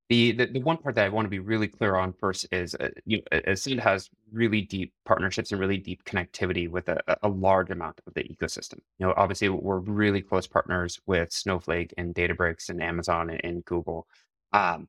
the, 0.09 0.33
the, 0.33 0.47
the 0.47 0.61
one 0.61 0.77
part 0.77 0.95
that 0.95 1.05
I 1.05 1.09
want 1.09 1.27
to 1.27 1.31
be 1.31 1.39
really 1.39 1.67
clear 1.67 1.97
on 1.97 2.13
first 2.13 2.47
is, 2.53 2.75
uh, 2.77 2.91
you 3.05 3.19
know, 3.19 3.41
Ascend 3.47 3.81
has 3.81 4.09
really 4.33 4.63
deep 4.63 4.93
partnerships 5.05 5.51
and 5.51 5.61
really 5.61 5.79
deep 5.79 6.05
connectivity 6.05 6.69
with 6.71 6.89
a, 6.89 7.01
a 7.23 7.29
large 7.29 7.71
amount 7.71 8.01
of 8.07 8.15
the 8.15 8.23
ecosystem. 8.23 8.79
You 8.99 9.07
know, 9.07 9.15
obviously 9.17 9.49
we're 9.49 9.79
really 9.79 10.23
close 10.23 10.47
partners 10.47 11.01
with 11.07 11.33
Snowflake 11.33 11.93
and 11.99 12.15
Databricks 12.15 12.69
and 12.69 12.83
Amazon 12.83 13.31
and, 13.31 13.41
and 13.45 13.65
Google, 13.65 14.07
um, 14.53 14.89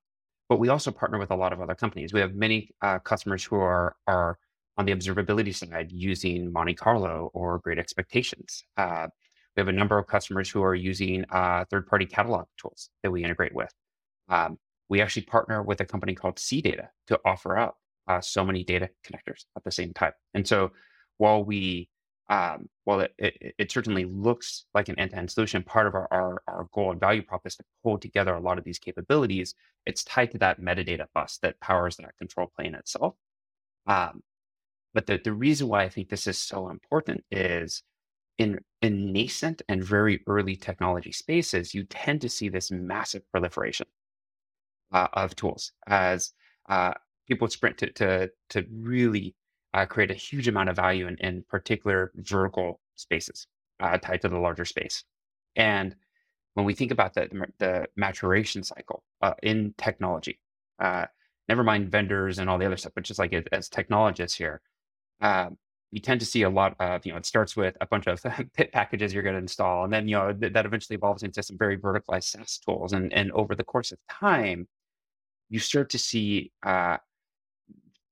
but 0.50 0.60
we 0.60 0.70
also 0.70 0.92
partner 0.92 1.18
with 1.18 1.32
a 1.32 1.36
lot 1.36 1.52
of 1.52 1.62
other 1.62 1.76
companies. 1.76 2.14
We 2.14 2.22
have 2.22 2.36
many 2.36 2.70
uh, 2.82 3.00
customers 3.00 3.44
who 3.44 3.58
are 3.58 3.96
are 4.06 4.38
on 4.78 4.86
the 4.86 4.94
observability 4.94 5.54
side 5.54 5.92
using 5.92 6.54
Monte 6.54 6.76
Carlo 6.76 7.32
or 7.34 7.60
Great 7.60 7.80
Expectations. 7.80 8.64
Uh, 8.78 9.08
we 9.56 9.62
have 9.62 9.68
a 9.68 9.72
number 9.72 9.98
of 9.98 10.06
customers 10.06 10.50
who 10.50 10.62
are 10.64 10.76
using 10.76 11.26
uh, 11.32 11.66
third-party 11.70 12.06
catalog 12.06 12.46
tools 12.62 12.92
that 13.02 13.12
we 13.12 13.24
integrate 13.24 13.56
with. 13.56 13.74
Um, 14.30 14.60
we 14.90 15.02
actually 15.02 15.24
partner 15.24 15.62
with 15.64 15.82
a 15.82 15.86
company 15.86 16.16
called 16.16 16.38
CData 16.38 16.88
to 17.08 17.20
offer 17.26 17.58
up 17.58 17.78
uh, 18.08 18.22
so 18.22 18.44
many 18.44 18.64
data 18.64 18.90
connectors 19.06 19.46
at 19.56 19.64
the 19.64 19.72
same 19.72 19.94
time. 19.94 20.14
And 20.34 20.48
so 20.48 20.72
while 21.18 21.44
we 21.44 21.90
um, 22.30 22.68
while 22.84 23.00
it, 23.00 23.14
it, 23.18 23.56
it, 23.58 23.72
certainly 23.72 24.04
looks 24.04 24.66
like 24.74 24.90
an 24.90 25.00
end-to-end 25.00 25.32
solution, 25.32 25.64
part 25.64 25.88
of 25.88 25.96
our, 25.96 26.10
our, 26.12 26.42
our 26.50 26.68
goal 26.74 26.92
and 26.92 27.00
value 27.00 27.22
prop 27.22 27.48
is 27.48 27.56
to 27.56 27.64
pull 27.84 27.98
together 27.98 28.34
a 28.34 28.42
lot 28.42 28.58
of 28.58 28.66
these 28.66 28.80
capabilities. 28.80 29.56
It's 29.86 30.04
tied 30.04 30.32
to 30.32 30.38
that 30.40 30.60
metadata 30.60 31.06
bus 31.16 31.40
that 31.42 31.58
powers 31.62 31.96
that 31.96 32.18
control 32.18 32.52
plane 32.54 32.76
itself. 32.76 33.16
Um, 33.86 34.24
but 34.94 35.06
the, 35.06 35.22
the 35.24 35.32
reason 35.32 35.70
why 35.70 35.84
I 35.84 35.90
think 35.90 36.10
this 36.10 36.28
is 36.28 36.38
so 36.38 36.68
important 36.68 37.24
is 37.32 37.82
in, 38.38 38.60
in 38.82 39.14
nascent 39.14 39.62
and 39.70 39.82
very 39.82 40.22
early 40.28 40.58
technology 40.58 41.14
spaces, 41.14 41.74
you 41.74 41.86
tend 41.86 42.20
to 42.22 42.30
see 42.30 42.50
this 42.50 42.72
massive 42.72 43.22
proliferation 43.32 43.88
uh, 44.92 45.08
of 45.14 45.36
tools 45.36 45.72
as 45.88 46.34
uh, 46.70 46.94
people 47.28 47.48
sprint 47.48 47.78
to, 47.78 47.92
to, 47.94 48.30
to 48.50 48.66
really 48.72 49.36
uh, 49.74 49.86
create 49.86 50.12
a 50.12 50.16
huge 50.16 50.48
amount 50.48 50.70
of 50.70 50.76
value 50.76 51.08
in, 51.08 51.18
in 51.18 51.44
particular 51.50 52.12
vertical 52.16 52.80
spaces 52.96 53.48
uh, 53.80 53.98
tied 53.98 54.22
to 54.22 54.30
the 54.30 54.40
larger 54.40 54.66
space. 54.66 55.04
And 55.56 55.96
when 56.54 56.66
we 56.66 56.74
think 56.74 56.92
about 56.92 57.14
the, 57.14 57.30
the 57.60 57.88
maturation 57.96 58.64
cycle 58.64 59.04
uh, 59.22 59.34
in 59.44 59.74
technology, 59.78 60.40
uh, 60.80 61.06
never 61.48 61.64
mind 61.64 61.92
vendors 61.92 62.40
and 62.40 62.50
all 62.50 62.58
the 62.58 62.66
other 62.66 62.78
stuff, 62.78 62.94
but 62.96 63.04
just 63.04 63.20
like 63.20 63.34
as 63.52 63.70
technologists 63.70 64.38
here, 64.38 64.62
uh, 65.22 65.50
you 65.92 66.02
tend 66.02 66.20
to 66.20 66.26
see 66.26 66.42
a 66.42 66.50
lot 66.50 66.76
of, 66.80 67.06
you 67.06 67.12
know, 67.12 67.18
it 67.18 67.26
starts 67.26 67.56
with 67.56 67.78
a 67.80 67.86
bunch 67.86 68.08
of 68.08 68.24
pip 68.54 68.72
packages 68.72 69.14
you're 69.14 69.24
going 69.24 69.36
to 69.36 69.42
install, 69.42 69.84
and 69.84 69.94
then, 69.94 70.08
you 70.08 70.16
know, 70.16 70.34
th- 70.34 70.54
that 70.54 70.66
eventually 70.66 70.96
evolves 70.96 71.24
into 71.24 71.42
some 71.42 71.58
very 71.58 71.78
verticalized 71.78 72.26
SaaS 72.26 72.60
tools. 72.60 72.94
And, 72.94 73.14
and 73.14 73.32
over 73.32 73.56
the 73.56 73.64
course 73.64 73.92
of 73.92 74.00
time, 74.10 74.68
you 75.50 75.60
start 75.60 75.90
to 75.92 75.98
see 75.98 76.52
uh, 76.66 76.98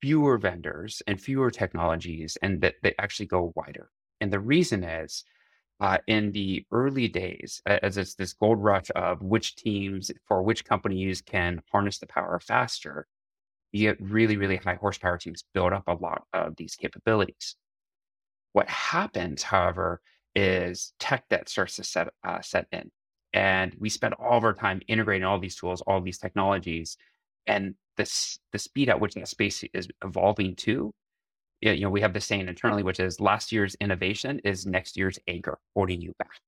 fewer 0.02 0.38
vendors 0.38 1.02
and 1.08 1.20
fewer 1.20 1.52
technologies, 1.52 2.38
and 2.42 2.62
that 2.62 2.76
they 2.84 2.94
actually 3.00 3.26
go 3.26 3.54
wider. 3.56 3.90
And 4.22 4.32
the 4.32 4.40
reason 4.40 4.84
is, 4.84 5.24
uh, 5.80 5.98
in 6.08 6.32
the 6.32 6.66
early 6.72 7.08
days, 7.08 7.62
as 7.66 7.98
it's 7.98 8.16
this 8.16 8.34
gold 8.34 8.64
rush 8.64 8.90
of 8.96 9.22
which 9.22 9.56
teams 9.56 10.12
for 10.26 10.42
which 10.42 10.64
companies 10.64 11.22
can 11.22 11.62
harness 11.72 11.98
the 11.98 12.08
power 12.08 12.40
faster, 12.40 13.08
you 13.72 13.90
get 13.90 14.02
really, 14.02 14.38
really 14.38 14.56
high 14.56 14.76
horsepower 14.76 15.18
teams 15.18 15.44
build 15.54 15.74
up 15.74 15.84
a 15.88 15.94
lot 15.94 16.24
of 16.34 16.56
these 16.56 16.76
capabilities. 16.76 17.56
What 18.54 18.70
happens, 18.70 19.44
however, 19.44 20.00
is 20.34 20.94
tech 20.98 21.28
debt 21.30 21.50
starts 21.50 21.76
to 21.76 21.84
set 21.84 22.08
uh, 22.24 22.42
set 22.42 22.68
in, 22.72 22.90
and 23.34 23.76
we 23.80 23.90
spend 23.90 24.14
all 24.14 24.38
of 24.38 24.46
our 24.46 24.54
time 24.54 24.82
integrating 24.88 25.26
all 25.26 25.40
these 25.40 25.56
tools, 25.56 25.82
all 25.82 26.00
these 26.00 26.20
technologies, 26.20 26.96
and 27.48 27.76
the 27.98 28.04
the 28.52 28.60
speed 28.60 28.90
at 28.90 29.00
which 29.00 29.14
that 29.16 29.28
space 29.28 29.64
is 29.74 29.88
evolving 30.04 30.56
to. 30.58 30.94
You 31.62 31.80
know, 31.82 31.90
we 31.90 32.02
have 32.02 32.14
the 32.14 32.22
saying 32.22 32.48
internally, 32.48 32.84
which 32.84 33.00
is 33.00 33.20
last 33.20 33.52
year's 33.52 33.76
innovation 33.76 34.40
is 34.44 34.66
next 34.66 34.98
year's 34.98 35.18
anchor 35.28 35.58
holding 35.76 36.02
you 36.02 36.14
back. 36.20 36.40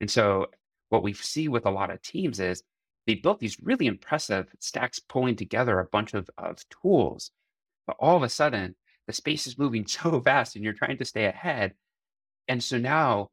And 0.00 0.10
so, 0.10 0.46
what 0.88 1.02
we 1.02 1.12
see 1.12 1.48
with 1.48 1.66
a 1.66 1.70
lot 1.70 1.90
of 1.90 2.02
teams 2.02 2.40
is 2.40 2.62
they 3.06 3.14
built 3.14 3.38
these 3.38 3.60
really 3.62 3.86
impressive 3.86 4.48
stacks 4.58 4.98
pulling 4.98 5.36
together 5.36 5.78
a 5.78 5.86
bunch 5.86 6.14
of, 6.14 6.28
of 6.38 6.58
tools, 6.82 7.30
but 7.86 7.96
all 7.98 8.16
of 8.16 8.22
a 8.22 8.28
sudden 8.28 8.74
the 9.06 9.12
space 9.12 9.46
is 9.46 9.58
moving 9.58 9.86
so 9.86 10.20
fast 10.20 10.56
and 10.56 10.64
you're 10.64 10.72
trying 10.72 10.98
to 10.98 11.04
stay 11.04 11.26
ahead. 11.26 11.74
And 12.48 12.62
so 12.62 12.78
now 12.78 13.28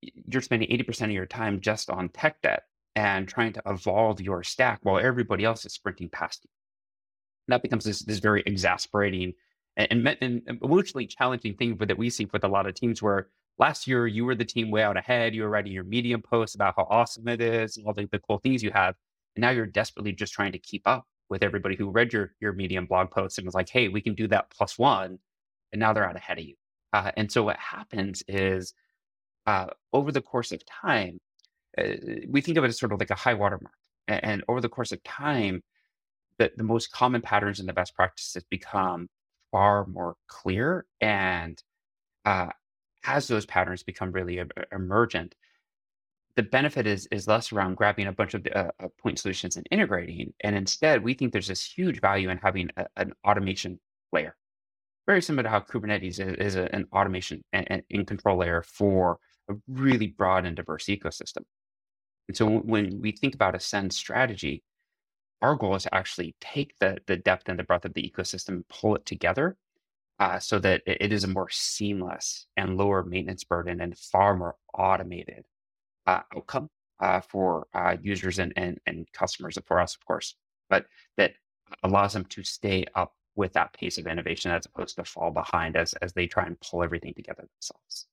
you're 0.00 0.42
spending 0.42 0.68
80% 0.70 1.04
of 1.04 1.10
your 1.10 1.26
time 1.26 1.60
just 1.60 1.90
on 1.90 2.08
tech 2.08 2.40
debt 2.42 2.64
and 2.96 3.28
trying 3.28 3.52
to 3.52 3.62
evolve 3.66 4.20
your 4.20 4.42
stack 4.42 4.80
while 4.82 4.98
everybody 4.98 5.44
else 5.44 5.64
is 5.66 5.74
sprinting 5.74 6.08
past 6.08 6.44
you. 6.44 6.50
And 7.46 7.54
that 7.54 7.62
becomes 7.62 7.84
this, 7.84 8.00
this 8.00 8.18
very 8.18 8.42
exasperating 8.46 9.34
and, 9.76 10.08
and, 10.08 10.18
and 10.48 10.58
emotionally 10.62 11.06
challenging 11.06 11.54
thing 11.54 11.76
that 11.76 11.98
we 11.98 12.10
see 12.10 12.26
with 12.32 12.42
a 12.42 12.48
lot 12.48 12.66
of 12.66 12.74
teams 12.74 13.02
where 13.02 13.28
last 13.58 13.86
year 13.86 14.06
you 14.06 14.24
were 14.24 14.34
the 14.34 14.44
team 14.44 14.70
way 14.70 14.82
out 14.82 14.96
ahead. 14.96 15.34
You 15.34 15.42
were 15.42 15.50
writing 15.50 15.72
your 15.72 15.84
Medium 15.84 16.22
posts 16.22 16.54
about 16.54 16.74
how 16.76 16.86
awesome 16.90 17.28
it 17.28 17.42
is 17.42 17.76
and 17.76 17.86
all 17.86 17.92
the, 17.92 18.08
the 18.10 18.18
cool 18.18 18.38
things 18.38 18.62
you 18.62 18.70
have. 18.70 18.94
And 19.36 19.42
now 19.42 19.50
you're 19.50 19.66
desperately 19.66 20.12
just 20.12 20.32
trying 20.32 20.52
to 20.52 20.58
keep 20.58 20.82
up 20.86 21.06
with 21.28 21.42
everybody 21.42 21.76
who 21.76 21.90
read 21.90 22.12
your, 22.14 22.32
your 22.40 22.54
Medium 22.54 22.86
blog 22.86 23.10
post 23.10 23.36
and 23.36 23.44
was 23.44 23.54
like, 23.54 23.68
hey, 23.68 23.88
we 23.88 24.00
can 24.00 24.14
do 24.14 24.26
that 24.28 24.50
plus 24.50 24.78
one. 24.78 25.18
And 25.72 25.80
now 25.80 25.92
they're 25.92 26.08
out 26.08 26.16
ahead 26.16 26.38
of 26.38 26.44
you. 26.44 26.54
Uh, 26.94 27.10
and 27.16 27.30
so 27.30 27.42
what 27.42 27.58
happens 27.58 28.22
is 28.26 28.72
uh, 29.46 29.66
over 29.92 30.10
the 30.10 30.22
course 30.22 30.52
of 30.52 30.64
time, 30.64 31.18
uh, 31.78 31.94
we 32.28 32.40
think 32.40 32.58
of 32.58 32.64
it 32.64 32.68
as 32.68 32.78
sort 32.78 32.92
of 32.92 33.00
like 33.00 33.10
a 33.10 33.14
high 33.14 33.34
watermark. 33.34 33.74
And, 34.08 34.24
and 34.24 34.44
over 34.48 34.60
the 34.60 34.68
course 34.68 34.92
of 34.92 35.02
time, 35.04 35.62
the, 36.38 36.52
the 36.56 36.64
most 36.64 36.92
common 36.92 37.22
patterns 37.22 37.60
and 37.60 37.68
the 37.68 37.72
best 37.72 37.94
practices 37.94 38.44
become 38.50 39.08
far 39.50 39.86
more 39.86 40.16
clear. 40.28 40.86
And 41.00 41.62
uh, 42.24 42.48
as 43.04 43.28
those 43.28 43.46
patterns 43.46 43.82
become 43.82 44.12
really 44.12 44.42
emergent, 44.72 45.34
the 46.36 46.42
benefit 46.42 46.86
is 46.86 47.08
is 47.10 47.26
less 47.26 47.50
around 47.50 47.76
grabbing 47.76 48.06
a 48.06 48.12
bunch 48.12 48.34
of 48.34 48.46
uh, 48.54 48.70
uh, 48.78 48.88
point 49.00 49.18
solutions 49.18 49.56
and 49.56 49.66
integrating, 49.70 50.34
and 50.40 50.54
instead 50.54 51.02
we 51.02 51.14
think 51.14 51.32
there's 51.32 51.46
this 51.46 51.64
huge 51.64 52.00
value 52.00 52.28
in 52.28 52.36
having 52.38 52.68
a, 52.76 52.86
an 52.96 53.12
automation 53.26 53.80
layer, 54.12 54.36
very 55.06 55.22
similar 55.22 55.44
to 55.44 55.48
how 55.48 55.60
Kubernetes 55.60 56.20
is, 56.20 56.34
is 56.34 56.56
a, 56.56 56.72
an 56.74 56.86
automation 56.92 57.42
and, 57.54 57.82
and 57.90 58.06
control 58.06 58.36
layer 58.36 58.62
for 58.62 59.18
a 59.48 59.54
really 59.66 60.08
broad 60.08 60.44
and 60.44 60.54
diverse 60.54 60.86
ecosystem. 60.86 61.44
And 62.28 62.36
so 62.36 62.48
when 62.48 63.00
we 63.00 63.12
think 63.12 63.34
about 63.34 63.54
Ascend 63.54 63.92
strategy, 63.92 64.62
our 65.42 65.54
goal 65.54 65.74
is 65.76 65.84
to 65.84 65.94
actually 65.94 66.34
take 66.40 66.74
the 66.80 66.98
the 67.06 67.16
depth 67.16 67.48
and 67.48 67.58
the 67.58 67.64
breadth 67.64 67.84
of 67.84 67.94
the 67.94 68.10
ecosystem, 68.10 68.48
and 68.48 68.68
pull 68.68 68.96
it 68.96 69.06
together, 69.06 69.56
uh, 70.18 70.38
so 70.38 70.58
that 70.58 70.82
it, 70.86 70.98
it 71.00 71.12
is 71.12 71.24
a 71.24 71.28
more 71.28 71.50
seamless 71.50 72.46
and 72.56 72.76
lower 72.76 73.04
maintenance 73.04 73.44
burden 73.44 73.80
and 73.80 73.96
far 73.98 74.34
more 74.36 74.56
automated 74.74 75.44
uh, 76.06 76.20
outcome 76.34 76.68
uh, 77.00 77.20
for 77.20 77.66
uh, 77.74 77.96
users 78.02 78.38
and, 78.38 78.52
and, 78.56 78.78
and 78.86 79.06
customers, 79.12 79.58
for 79.66 79.78
us, 79.78 79.94
of 79.94 80.04
course, 80.06 80.36
but 80.70 80.86
that 81.16 81.32
allows 81.82 82.12
them 82.12 82.24
to 82.26 82.42
stay 82.42 82.84
up 82.94 83.12
with 83.34 83.52
that 83.52 83.72
pace 83.74 83.98
of 83.98 84.06
innovation 84.06 84.50
as 84.50 84.64
opposed 84.66 84.96
to 84.96 85.04
fall 85.04 85.30
behind 85.30 85.76
as, 85.76 85.92
as 85.94 86.12
they 86.14 86.26
try 86.26 86.46
and 86.46 86.58
pull 86.60 86.82
everything 86.82 87.12
together 87.14 87.46
themselves. 87.54 88.06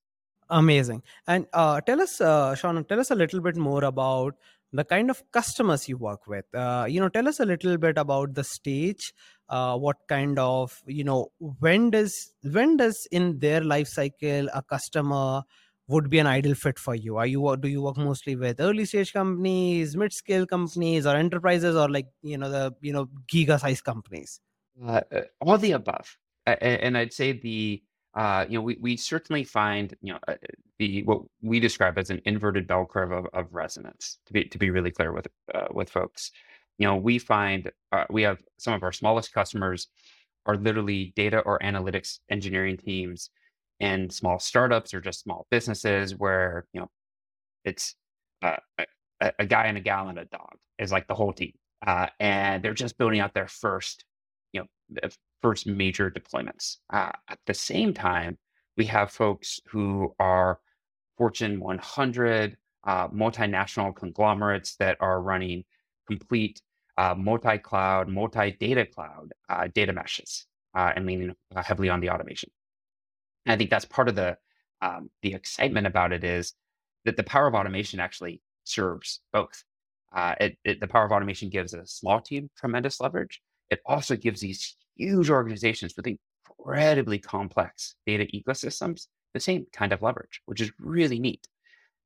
Amazing. 0.49 1.03
And 1.27 1.47
uh, 1.53 1.81
tell 1.81 2.01
us, 2.01 2.19
uh, 2.21 2.55
Sean, 2.55 2.83
tell 2.85 2.99
us 2.99 3.11
a 3.11 3.15
little 3.15 3.41
bit 3.41 3.55
more 3.55 3.83
about 3.83 4.35
the 4.71 4.83
kind 4.83 5.09
of 5.09 5.23
customers 5.31 5.87
you 5.87 5.97
work 5.97 6.27
with. 6.27 6.45
Uh, 6.53 6.85
you 6.89 6.99
know, 6.99 7.09
tell 7.09 7.27
us 7.27 7.39
a 7.39 7.45
little 7.45 7.77
bit 7.77 7.97
about 7.97 8.33
the 8.33 8.43
stage. 8.43 9.13
Uh, 9.47 9.77
what 9.77 9.97
kind 10.07 10.39
of, 10.39 10.81
you 10.87 11.03
know, 11.03 11.31
when 11.59 11.91
does 11.91 12.33
when 12.43 12.77
does 12.77 13.07
in 13.11 13.39
their 13.39 13.61
life 13.61 13.87
cycle 13.87 14.49
a 14.53 14.63
customer 14.63 15.43
would 15.87 16.09
be 16.09 16.17
an 16.19 16.27
ideal 16.27 16.55
fit 16.55 16.79
for 16.79 16.95
you? 16.95 17.17
Are 17.17 17.27
you 17.27 17.55
do 17.59 17.67
you 17.67 17.83
work 17.83 17.97
mostly 17.97 18.35
with 18.35 18.59
early 18.59 18.85
stage 18.85 19.13
companies, 19.13 19.95
mid 19.95 20.11
scale 20.11 20.47
companies, 20.47 21.05
or 21.05 21.15
enterprises, 21.15 21.75
or 21.75 21.89
like 21.89 22.07
you 22.23 22.37
know 22.37 22.49
the 22.49 22.73
you 22.81 22.93
know 22.93 23.09
giga 23.31 23.59
size 23.59 23.81
companies? 23.81 24.39
Uh, 24.83 25.01
uh 25.11 25.21
all 25.39 25.57
the 25.57 25.73
above, 25.73 26.17
and 26.47 26.97
I'd 26.97 27.13
say 27.13 27.33
the 27.33 27.83
uh, 28.15 28.45
you 28.47 28.57
know 28.57 28.61
we, 28.61 28.77
we 28.79 28.97
certainly 28.97 29.43
find 29.43 29.95
you 30.01 30.13
know 30.13 30.19
uh, 30.27 30.35
the 30.79 31.03
what 31.03 31.21
we 31.41 31.59
describe 31.59 31.97
as 31.97 32.09
an 32.09 32.21
inverted 32.25 32.67
bell 32.67 32.85
curve 32.85 33.11
of, 33.11 33.25
of 33.33 33.53
resonance. 33.53 34.19
To 34.27 34.33
be 34.33 34.45
to 34.45 34.57
be 34.57 34.69
really 34.69 34.91
clear 34.91 35.11
with 35.11 35.27
uh, 35.53 35.67
with 35.71 35.89
folks, 35.89 36.31
you 36.77 36.87
know 36.87 36.95
we 36.95 37.19
find 37.19 37.71
uh, 37.91 38.05
we 38.09 38.21
have 38.23 38.41
some 38.57 38.73
of 38.73 38.83
our 38.83 38.91
smallest 38.91 39.33
customers 39.33 39.87
are 40.45 40.57
literally 40.57 41.13
data 41.15 41.39
or 41.39 41.59
analytics 41.59 42.19
engineering 42.29 42.77
teams 42.77 43.29
and 43.79 44.11
small 44.11 44.39
startups 44.39 44.93
or 44.93 45.01
just 45.01 45.21
small 45.21 45.47
businesses 45.49 46.15
where 46.15 46.65
you 46.73 46.81
know 46.81 46.89
it's 47.65 47.95
uh, 48.41 48.57
a, 49.21 49.31
a, 49.39 49.45
guy 49.45 49.65
and 49.65 49.77
a 49.77 49.81
gal 49.81 50.09
and 50.09 50.19
a 50.19 50.25
dog 50.25 50.55
is 50.77 50.91
like 50.91 51.07
the 51.07 51.15
whole 51.15 51.33
team 51.33 51.53
uh, 51.87 52.07
and 52.19 52.63
they're 52.63 52.73
just 52.73 52.97
building 52.97 53.19
out 53.19 53.33
their 53.33 53.47
first 53.47 54.05
you 54.51 54.61
know 54.61 55.09
first 55.43 55.67
major 55.67 56.09
deployments 56.09 56.77
uh, 56.91 57.11
at 57.29 57.39
the 57.45 57.53
same 57.53 57.93
time 57.93 58.37
we 58.77 58.85
have 58.85 59.11
folks 59.11 59.59
who 59.69 60.15
are 60.19 60.59
fortune 61.17 61.59
100 61.59 62.57
uh, 62.85 63.07
multinational 63.09 63.95
conglomerates 63.95 64.75
that 64.77 64.97
are 64.99 65.21
running 65.21 65.63
complete 66.07 66.61
uh, 66.97 67.13
multi-data 67.15 68.85
cloud 68.85 69.31
uh, 69.49 69.67
data 69.75 69.93
meshes 69.93 70.47
and 70.75 71.05
leaning 71.05 71.35
heavily 71.55 71.89
on 71.89 71.99
the 71.99 72.09
automation 72.09 72.49
and 73.45 73.53
I 73.53 73.57
think 73.57 73.69
that's 73.69 73.85
part 73.85 74.09
of 74.09 74.15
the 74.15 74.37
um, 74.81 75.09
the 75.21 75.33
excitement 75.33 75.87
about 75.87 76.11
it 76.11 76.23
is 76.23 76.53
that 77.05 77.15
the 77.15 77.23
power 77.23 77.47
of 77.47 77.55
automation 77.55 77.99
actually 77.99 78.41
serves 78.65 79.21
both. 79.31 79.63
Uh, 80.13 80.35
it, 80.39 80.57
it, 80.65 80.79
the 80.81 80.87
power 80.87 81.05
of 81.05 81.11
automation 81.11 81.49
gives 81.49 81.73
a 81.73 81.85
small 81.87 82.19
team 82.19 82.49
tremendous 82.57 82.99
leverage. 82.99 83.41
It 83.69 83.79
also 83.85 84.15
gives 84.15 84.41
these 84.41 84.75
huge 84.95 85.29
organizations 85.29 85.95
with 85.95 86.07
incredibly 86.07 87.19
complex 87.19 87.95
data 88.05 88.25
ecosystems, 88.33 89.07
the 89.33 89.39
same 89.39 89.65
kind 89.73 89.93
of 89.93 90.01
leverage, 90.01 90.41
which 90.45 90.61
is 90.61 90.71
really 90.79 91.19
neat. 91.19 91.47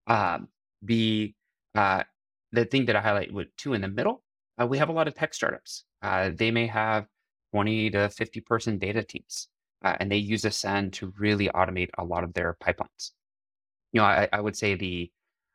Um, 0.08 0.48
the 0.82 1.34
uh, 1.75 2.03
the 2.51 2.65
thing 2.65 2.86
that 2.86 2.96
I 2.96 3.01
highlight 3.01 3.34
with 3.34 3.56
two 3.58 3.74
in 3.74 3.82
the 3.82 3.88
middle, 3.88 4.24
uh, 4.62 4.65
we 4.65 4.77
have 4.77 4.89
a 4.89 4.94
lot 4.94 5.08
of 5.08 5.15
tech 5.15 5.34
startups. 5.34 5.84
Uh, 6.01 6.32
they 6.34 6.51
may 6.51 6.67
have 6.67 7.06
20 7.53 7.91
to 7.91 8.10
50 8.10 8.41
person 8.41 8.77
data 8.77 9.03
teams, 9.03 9.50
uh, 9.84 9.96
and 10.00 10.12
they 10.12 10.17
use 10.17 10.46
Ascend 10.46 10.94
to 10.94 11.13
really 11.17 11.50
automate 11.50 11.89
a 11.98 12.03
lot 12.03 12.24
of 12.24 12.34
their 12.34 12.58
pipelines. 12.63 13.12
You 13.91 14.01
know, 14.01 14.06
I, 14.06 14.29
I 14.32 14.41
would 14.41 14.56
say 14.56 14.75
the 14.75 15.12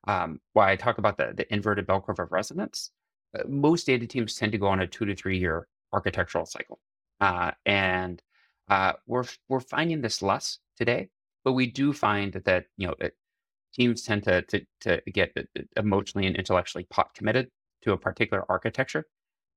um, 0.06 0.40
why 0.52 0.72
I 0.72 0.76
talk 0.76 0.98
about 0.98 1.16
the, 1.16 1.32
the 1.34 1.52
inverted 1.52 1.86
bell 1.86 2.00
curve 2.00 2.18
of 2.18 2.32
resonance, 2.32 2.90
uh, 3.38 3.44
most 3.48 3.86
data 3.86 4.06
teams 4.06 4.34
tend 4.34 4.52
to 4.52 4.58
go 4.58 4.66
on 4.66 4.80
a 4.80 4.86
two 4.86 5.04
to 5.04 5.14
three 5.14 5.38
year 5.38 5.68
architectural 5.92 6.46
cycle. 6.46 6.80
Uh, 7.20 7.52
and 7.66 8.22
uh, 8.68 8.94
we're, 9.06 9.24
we're 9.48 9.60
finding 9.60 10.00
this 10.00 10.22
less 10.22 10.58
today, 10.76 11.08
but 11.44 11.52
we 11.52 11.66
do 11.66 11.92
find 11.92 12.32
that, 12.44 12.64
you 12.76 12.86
know, 12.86 12.94
it, 12.98 13.14
teams 13.74 14.02
tend 14.02 14.22
to, 14.24 14.42
to, 14.42 14.60
to 14.80 15.00
get 15.12 15.34
emotionally 15.76 16.26
and 16.26 16.36
intellectually 16.36 16.86
pot 16.90 17.14
committed 17.14 17.48
to 17.82 17.92
a 17.92 17.96
particular 17.96 18.44
architecture. 18.48 19.06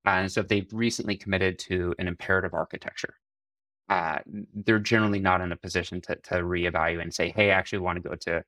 And 0.04 0.30
so 0.30 0.40
if 0.40 0.48
they've 0.48 0.68
recently 0.72 1.16
committed 1.16 1.58
to 1.60 1.94
an 1.98 2.08
imperative 2.08 2.54
architecture, 2.54 3.14
uh, 3.88 4.18
they're 4.54 4.78
generally 4.78 5.20
not 5.20 5.40
in 5.40 5.52
a 5.52 5.56
position 5.56 6.00
to, 6.02 6.16
to 6.16 6.34
reevaluate 6.36 7.02
and 7.02 7.14
say, 7.14 7.32
hey, 7.34 7.50
I 7.50 7.54
actually 7.54 7.80
want 7.80 8.02
to 8.02 8.08
go 8.08 8.14
to 8.14 8.42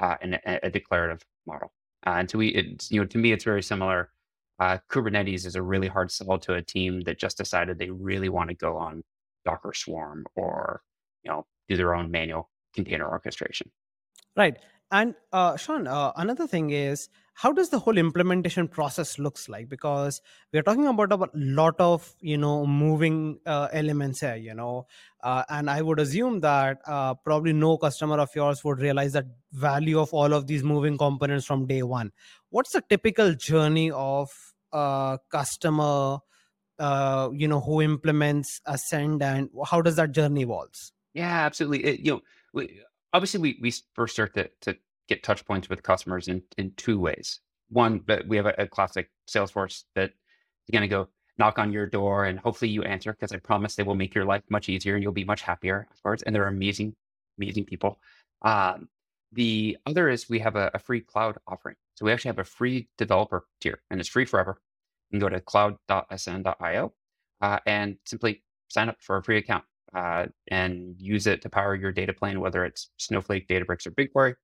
uh, 0.00 0.16
an, 0.20 0.38
a 0.44 0.70
declarative 0.70 1.22
model. 1.46 1.72
Uh, 2.06 2.16
and 2.18 2.30
so 2.30 2.38
we, 2.38 2.48
it's, 2.48 2.90
you 2.90 3.00
know, 3.00 3.06
to 3.06 3.18
me, 3.18 3.32
it's 3.32 3.44
very 3.44 3.62
similar. 3.62 4.10
Uh, 4.58 4.78
Kubernetes 4.90 5.46
is 5.46 5.54
a 5.54 5.62
really 5.62 5.88
hard 5.88 6.10
sell 6.10 6.38
to 6.38 6.54
a 6.54 6.62
team 6.62 7.02
that 7.02 7.18
just 7.18 7.36
decided 7.36 7.78
they 7.78 7.90
really 7.90 8.28
want 8.28 8.50
to 8.50 8.56
go 8.56 8.76
on 8.76 9.04
Docker 9.44 9.72
Swarm 9.72 10.26
or, 10.34 10.82
you 11.22 11.30
know, 11.30 11.46
do 11.68 11.76
their 11.76 11.94
own 11.94 12.10
manual 12.10 12.50
container 12.74 13.08
orchestration. 13.08 13.70
Right. 14.36 14.56
And 14.90 15.14
uh, 15.32 15.56
Sean, 15.56 15.86
uh, 15.86 16.12
another 16.16 16.46
thing 16.46 16.70
is 16.70 17.08
how 17.34 17.52
does 17.52 17.68
the 17.68 17.78
whole 17.78 17.98
implementation 17.98 18.66
process 18.66 19.18
looks 19.18 19.48
like? 19.48 19.68
Because 19.68 20.20
we 20.52 20.58
are 20.58 20.62
talking 20.62 20.86
about 20.86 21.12
a 21.12 21.28
lot 21.34 21.74
of 21.78 22.14
you 22.20 22.38
know 22.38 22.66
moving 22.66 23.38
uh, 23.44 23.68
elements 23.72 24.20
here, 24.20 24.36
you 24.36 24.54
know, 24.54 24.86
uh, 25.22 25.44
and 25.50 25.68
I 25.68 25.82
would 25.82 26.00
assume 26.00 26.40
that 26.40 26.78
uh, 26.86 27.14
probably 27.14 27.52
no 27.52 27.76
customer 27.76 28.18
of 28.18 28.30
yours 28.34 28.64
would 28.64 28.80
realize 28.80 29.12
that 29.12 29.26
value 29.52 30.00
of 30.00 30.12
all 30.14 30.32
of 30.32 30.46
these 30.46 30.64
moving 30.64 30.96
components 30.96 31.44
from 31.44 31.66
day 31.66 31.82
one. 31.82 32.12
What's 32.48 32.72
the 32.72 32.82
typical 32.88 33.34
journey 33.34 33.90
of 33.90 34.30
a 34.72 35.18
customer, 35.30 36.18
uh, 36.78 37.28
you 37.32 37.48
know, 37.48 37.60
who 37.60 37.82
implements 37.82 38.60
Ascend, 38.66 39.22
and 39.22 39.50
how 39.66 39.80
does 39.80 39.96
that 39.96 40.12
journey 40.12 40.42
evolves? 40.42 40.92
Yeah, 41.14 41.44
absolutely. 41.44 41.84
It, 41.84 42.00
you 42.00 42.12
know, 42.12 42.20
we, 42.52 42.80
obviously 43.12 43.40
we, 43.40 43.58
we 43.60 43.72
first 43.94 44.14
start 44.14 44.34
to, 44.34 44.50
to 44.62 44.76
get 45.08 45.22
touch 45.22 45.44
points 45.44 45.68
with 45.68 45.82
customers 45.82 46.28
in, 46.28 46.42
in 46.56 46.72
two 46.76 46.98
ways. 46.98 47.40
One, 47.70 48.00
but 48.06 48.26
we 48.26 48.36
have 48.36 48.46
a, 48.46 48.54
a 48.58 48.66
classic 48.66 49.10
Salesforce 49.28 49.84
that 49.94 50.10
is 50.10 50.72
going 50.72 50.82
to 50.82 50.88
go 50.88 51.08
knock 51.38 51.58
on 51.58 51.72
your 51.72 51.86
door 51.86 52.24
and 52.24 52.38
hopefully 52.38 52.70
you 52.70 52.82
answer 52.82 53.12
because 53.12 53.32
I 53.32 53.38
promise 53.38 53.76
they 53.76 53.82
will 53.82 53.94
make 53.94 54.14
your 54.14 54.24
life 54.24 54.42
much 54.50 54.68
easier 54.68 54.94
and 54.94 55.02
you'll 55.02 55.12
be 55.12 55.24
much 55.24 55.42
happier 55.42 55.86
afterwards. 55.90 56.22
And 56.22 56.34
they're 56.34 56.48
amazing, 56.48 56.94
amazing 57.38 57.64
people. 57.64 57.98
Um, 58.42 58.88
the 59.32 59.76
other 59.86 60.08
is 60.08 60.28
we 60.28 60.38
have 60.40 60.56
a, 60.56 60.70
a, 60.74 60.78
free 60.78 61.00
cloud 61.00 61.36
offering. 61.46 61.76
So 61.94 62.06
we 62.06 62.12
actually 62.12 62.30
have 62.30 62.38
a 62.38 62.44
free 62.44 62.88
developer 62.96 63.46
tier 63.60 63.80
and 63.90 64.00
it's 64.00 64.08
free 64.08 64.24
forever. 64.24 64.60
You 65.10 65.18
can 65.18 65.28
go 65.28 65.28
to 65.28 65.40
cloud.ascend.io 65.40 66.92
uh, 67.40 67.58
and 67.66 67.96
simply 68.06 68.42
sign 68.68 68.88
up 68.88 68.96
for 69.00 69.16
a 69.16 69.22
free 69.22 69.38
account 69.38 69.64
uh, 69.94 70.26
and 70.48 70.94
use 70.98 71.26
it 71.26 71.42
to 71.42 71.48
power 71.48 71.74
your 71.74 71.92
data 71.92 72.12
plane, 72.12 72.40
whether 72.40 72.64
it's 72.64 72.90
Snowflake, 72.96 73.48
Databricks, 73.48 73.86
or 73.86 73.90
BigQuery. 73.92 74.34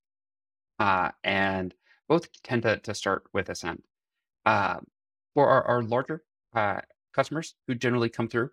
Uh, 0.78 1.10
and 1.22 1.74
both 2.08 2.28
tend 2.42 2.62
to, 2.62 2.78
to 2.78 2.94
start 2.94 3.24
with 3.32 3.48
Ascend. 3.48 3.82
Uh, 4.44 4.78
for 5.34 5.48
our, 5.48 5.64
our 5.64 5.82
larger 5.82 6.22
uh, 6.54 6.80
customers 7.14 7.54
who 7.66 7.74
generally 7.74 8.08
come 8.08 8.28
through, 8.28 8.50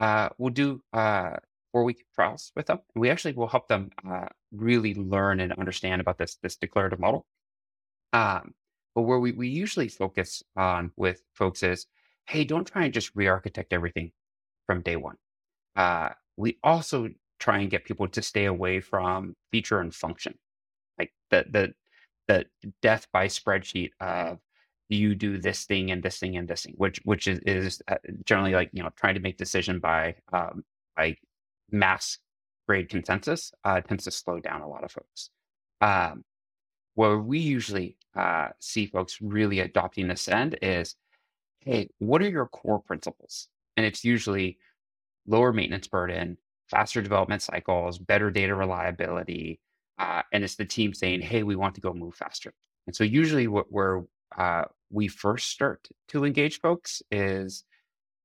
uh, 0.00 0.28
we'll 0.38 0.52
do 0.52 0.82
uh, 0.92 1.36
four 1.74 1.82
week 1.82 2.04
trials 2.14 2.52
with 2.54 2.66
them. 2.66 2.78
And 2.94 3.00
we 3.00 3.10
actually 3.10 3.32
will 3.32 3.48
help 3.48 3.66
them 3.66 3.90
really 4.52 4.94
learn 4.94 5.40
and 5.40 5.52
understand 5.54 6.00
about 6.00 6.18
this, 6.18 6.38
this 6.40 6.54
declarative 6.54 7.00
model. 7.00 7.26
Um, 8.12 8.54
but 8.94 9.02
where 9.02 9.18
we, 9.18 9.32
we 9.32 9.48
usually 9.48 9.88
focus 9.88 10.44
on 10.56 10.92
with 10.96 11.20
folks 11.32 11.64
is, 11.64 11.86
hey, 12.28 12.44
don't 12.44 12.64
try 12.64 12.84
and 12.84 12.94
just 12.94 13.10
re-architect 13.16 13.72
everything 13.72 14.12
from 14.68 14.82
day 14.82 14.94
one. 14.94 15.16
Uh, 15.74 16.10
we 16.36 16.58
also 16.62 17.08
try 17.40 17.58
and 17.58 17.70
get 17.70 17.84
people 17.84 18.06
to 18.06 18.22
stay 18.22 18.44
away 18.44 18.78
from 18.80 19.34
feature 19.50 19.80
and 19.80 19.92
function, 19.92 20.38
like 20.96 21.12
the 21.30 21.44
the 21.50 21.74
the 22.28 22.46
death 22.82 23.08
by 23.12 23.26
spreadsheet 23.26 23.90
of 24.00 24.38
you 24.88 25.16
do 25.16 25.38
this 25.38 25.64
thing 25.64 25.90
and 25.90 26.02
this 26.02 26.18
thing 26.18 26.36
and 26.36 26.46
this 26.46 26.62
thing, 26.62 26.74
which 26.76 27.00
which 27.04 27.26
is, 27.26 27.40
is 27.40 27.82
uh, 27.88 27.96
generally 28.24 28.52
like 28.52 28.70
you 28.72 28.82
know 28.82 28.90
trying 28.96 29.14
to 29.14 29.20
make 29.20 29.36
decision 29.36 29.80
by 29.80 30.14
um, 30.32 30.64
by 30.96 31.16
mass 31.74 32.18
grade 32.66 32.88
consensus 32.88 33.52
uh, 33.64 33.80
tends 33.80 34.04
to 34.04 34.10
slow 34.10 34.40
down 34.40 34.62
a 34.62 34.68
lot 34.68 34.84
of 34.84 34.92
folks. 34.92 35.30
Um, 35.80 36.24
where 36.94 37.18
we 37.18 37.38
usually 37.38 37.96
uh, 38.16 38.48
see 38.60 38.86
folks 38.86 39.20
really 39.20 39.60
adopting 39.60 40.10
Ascend 40.10 40.58
is, 40.62 40.94
hey, 41.60 41.90
what 41.98 42.22
are 42.22 42.28
your 42.28 42.46
core 42.46 42.78
principles? 42.78 43.48
And 43.76 43.84
it's 43.84 44.04
usually 44.04 44.58
lower 45.26 45.52
maintenance 45.52 45.88
burden, 45.88 46.38
faster 46.70 47.02
development 47.02 47.42
cycles, 47.42 47.98
better 47.98 48.30
data 48.30 48.54
reliability. 48.54 49.60
Uh, 49.98 50.22
and 50.32 50.44
it's 50.44 50.56
the 50.56 50.64
team 50.64 50.94
saying, 50.94 51.20
hey, 51.20 51.42
we 51.42 51.56
want 51.56 51.74
to 51.74 51.80
go 51.80 51.92
move 51.92 52.14
faster. 52.14 52.54
And 52.86 52.94
so 52.94 53.04
usually 53.04 53.48
what 53.48 53.66
where 53.70 54.04
uh, 54.38 54.64
we 54.90 55.08
first 55.08 55.50
start 55.50 55.88
to 56.08 56.24
engage 56.24 56.60
folks 56.60 57.02
is, 57.10 57.64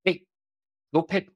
hey, 0.03 0.23
go 0.93 1.01
pick 1.01 1.29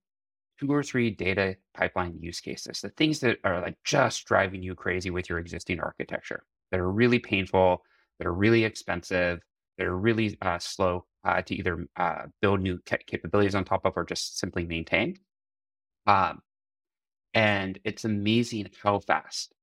two 0.60 0.72
or 0.72 0.84
three 0.84 1.10
data 1.10 1.56
pipeline 1.74 2.18
use 2.20 2.40
cases, 2.40 2.82
the 2.82 2.90
things 2.90 3.20
that 3.20 3.38
are 3.44 3.62
like 3.62 3.78
just 3.84 4.26
driving 4.26 4.62
you 4.62 4.76
crazy 4.76 5.10
with 5.10 5.30
your 5.30 5.40
existing 5.40 5.80
architecture, 5.80 6.44
that 6.72 6.80
are 6.80 6.92
really 6.92 7.20
painful, 7.20 7.84
that 8.20 8.28
are 8.28 8.34
really 8.34 8.64
expensive, 8.64 9.40
that 9.78 9.88
are 9.88 9.98
really 9.98 10.38
uh, 10.42 10.60
slow 10.60 11.06
uh, 11.24 11.42
to 11.42 11.56
either 11.56 11.86
uh, 11.98 12.24
build 12.42 12.62
new 12.62 12.80
capabilities 13.08 13.56
on 13.56 13.64
top 13.64 13.86
of 13.86 13.94
or 13.96 14.04
just 14.04 14.38
simply 14.40 14.66
maintain. 14.66 15.16
Um, 16.06 16.42
and 17.34 17.80
it's 17.84 18.06
amazing 18.06 18.70
how 18.82 19.00
fast, 19.00 19.54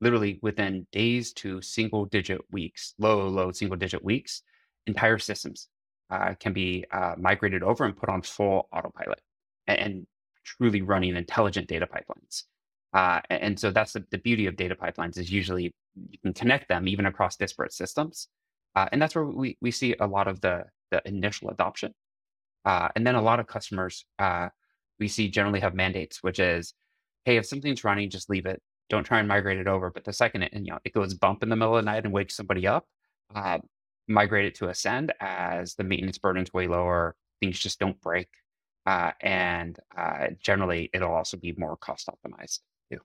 literally 0.00 0.38
within 0.42 0.86
days 0.92 1.32
to 1.34 1.60
single 1.60 2.06
digit 2.06 2.40
weeks, 2.50 2.94
low, 2.98 3.28
low 3.28 3.52
single 3.52 3.76
digit 3.76 4.02
weeks, 4.02 4.42
entire 4.86 5.18
systems 5.18 5.68
uh, 6.10 6.34
can 6.40 6.52
be 6.52 6.84
uh, 6.90 7.14
migrated 7.18 7.62
over 7.62 7.84
and 7.84 7.96
put 7.96 8.08
on 8.08 8.22
full 8.22 8.68
autopilot 8.72 9.20
and, 9.66 9.78
and 9.78 10.06
truly 10.56 10.82
running 10.82 11.16
intelligent 11.16 11.68
data 11.68 11.86
pipelines. 11.86 12.44
Uh, 12.92 13.20
and 13.30 13.58
so 13.58 13.70
that's 13.70 13.92
the, 13.92 14.04
the, 14.10 14.18
beauty 14.18 14.46
of 14.46 14.56
data 14.56 14.74
pipelines 14.74 15.16
is 15.16 15.30
usually 15.30 15.72
you 16.10 16.18
can 16.18 16.34
connect 16.34 16.68
them 16.68 16.88
even 16.88 17.06
across 17.06 17.36
disparate 17.36 17.72
systems. 17.72 18.28
Uh, 18.74 18.86
and 18.90 19.00
that's 19.00 19.14
where 19.14 19.24
we, 19.26 19.56
we 19.60 19.70
see 19.70 19.94
a 20.00 20.06
lot 20.06 20.26
of 20.26 20.40
the, 20.40 20.64
the 20.90 21.00
initial 21.06 21.50
adoption. 21.50 21.94
Uh, 22.64 22.88
and 22.96 23.06
then 23.06 23.14
a 23.14 23.22
lot 23.22 23.38
of 23.38 23.46
customers 23.46 24.04
uh, 24.18 24.48
we 24.98 25.06
see 25.06 25.28
generally 25.28 25.60
have 25.60 25.74
mandates, 25.74 26.22
which 26.22 26.40
is, 26.40 26.74
hey, 27.24 27.36
if 27.36 27.46
something's 27.46 27.84
running, 27.84 28.10
just 28.10 28.28
leave 28.28 28.46
it. 28.46 28.60
Don't 28.88 29.04
try 29.04 29.20
and 29.20 29.28
migrate 29.28 29.58
it 29.58 29.68
over. 29.68 29.90
But 29.90 30.04
the 30.04 30.12
second 30.12 30.42
it, 30.42 30.52
you 30.52 30.72
know, 30.72 30.78
it 30.84 30.92
goes 30.92 31.14
bump 31.14 31.44
in 31.44 31.48
the 31.48 31.56
middle 31.56 31.76
of 31.76 31.84
the 31.84 31.90
night 31.90 32.04
and 32.04 32.12
wakes 32.12 32.36
somebody 32.36 32.66
up, 32.66 32.86
uh, 33.34 33.58
migrate 34.08 34.46
it 34.46 34.56
to 34.56 34.68
Ascend 34.68 35.12
as 35.20 35.74
the 35.76 35.84
maintenance 35.84 36.18
burden's 36.18 36.52
way 36.52 36.66
lower. 36.66 37.14
Things 37.40 37.58
just 37.58 37.78
don't 37.78 38.00
break. 38.00 38.28
Uh, 38.86 39.12
and 39.20 39.78
uh, 39.96 40.28
generally, 40.40 40.90
it'll 40.92 41.12
also 41.12 41.36
be 41.36 41.54
more 41.56 41.76
cost 41.76 42.08
optimized 42.08 42.60
too. 42.90 42.98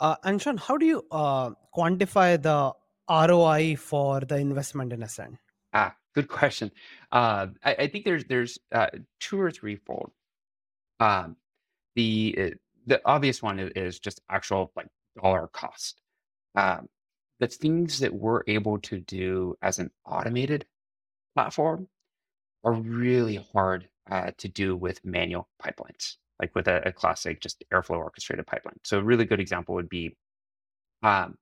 Uh, 0.00 0.16
and 0.24 0.40
Sean, 0.40 0.56
how 0.56 0.76
do 0.76 0.86
you 0.86 1.04
uh, 1.10 1.50
quantify 1.74 2.40
the 2.40 2.72
ROI 3.08 3.76
for 3.76 4.20
the 4.20 4.36
investment 4.36 4.92
in 4.92 5.02
Ascend? 5.02 5.38
Ah, 5.72 5.94
good 6.14 6.28
question. 6.28 6.70
Uh, 7.12 7.48
I, 7.64 7.74
I, 7.74 7.86
think 7.88 8.04
there's 8.04 8.24
there's 8.24 8.58
uh, 8.72 8.88
two 9.20 9.40
or 9.40 9.50
three 9.50 9.76
fold. 9.76 10.10
Um, 11.00 11.36
the 11.96 12.34
uh, 12.38 12.56
the 12.86 13.00
obvious 13.04 13.42
one 13.42 13.58
is, 13.58 13.98
just 13.98 14.20
actual 14.28 14.72
like 14.76 14.88
dollar 15.20 15.48
cost. 15.48 16.00
Um, 16.54 16.88
the 17.40 17.48
things 17.48 17.98
that 18.00 18.14
we're 18.14 18.42
able 18.46 18.78
to 18.80 19.00
do 19.00 19.56
as 19.62 19.78
an 19.78 19.90
automated 20.06 20.66
platform 21.34 21.88
are 22.62 22.72
really 22.72 23.44
hard 23.52 23.88
uh, 24.10 24.30
to 24.38 24.48
do 24.48 24.76
with 24.76 25.04
manual 25.04 25.48
pipelines, 25.62 26.16
like 26.40 26.54
with 26.54 26.68
a, 26.68 26.86
a, 26.88 26.92
classic 26.92 27.40
just 27.40 27.64
Airflow 27.72 27.96
orchestrated 27.96 28.46
pipeline. 28.46 28.78
So 28.84 28.98
a 28.98 29.02
really 29.02 29.24
good 29.24 29.40
example 29.40 29.74
would 29.74 29.88
be 29.88 30.16
um, 31.02 31.36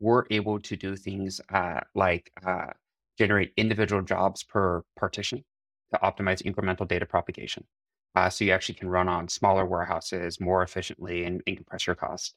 we're 0.00 0.24
able 0.30 0.60
to 0.60 0.76
do 0.76 0.96
things 0.96 1.40
uh, 1.52 1.80
like 1.94 2.30
uh, 2.44 2.72
generate 3.18 3.52
individual 3.56 4.02
jobs 4.02 4.42
per 4.42 4.82
partition 4.96 5.44
to 5.92 5.98
optimize 6.00 6.42
incremental 6.42 6.86
data 6.86 7.06
propagation. 7.06 7.64
Uh, 8.14 8.30
so 8.30 8.44
you 8.44 8.52
actually 8.52 8.74
can 8.74 8.88
run 8.88 9.08
on 9.08 9.28
smaller 9.28 9.64
warehouses 9.64 10.40
more 10.40 10.62
efficiently 10.62 11.24
and, 11.24 11.42
and 11.46 11.56
compress 11.56 11.86
your 11.86 11.96
cost. 11.96 12.34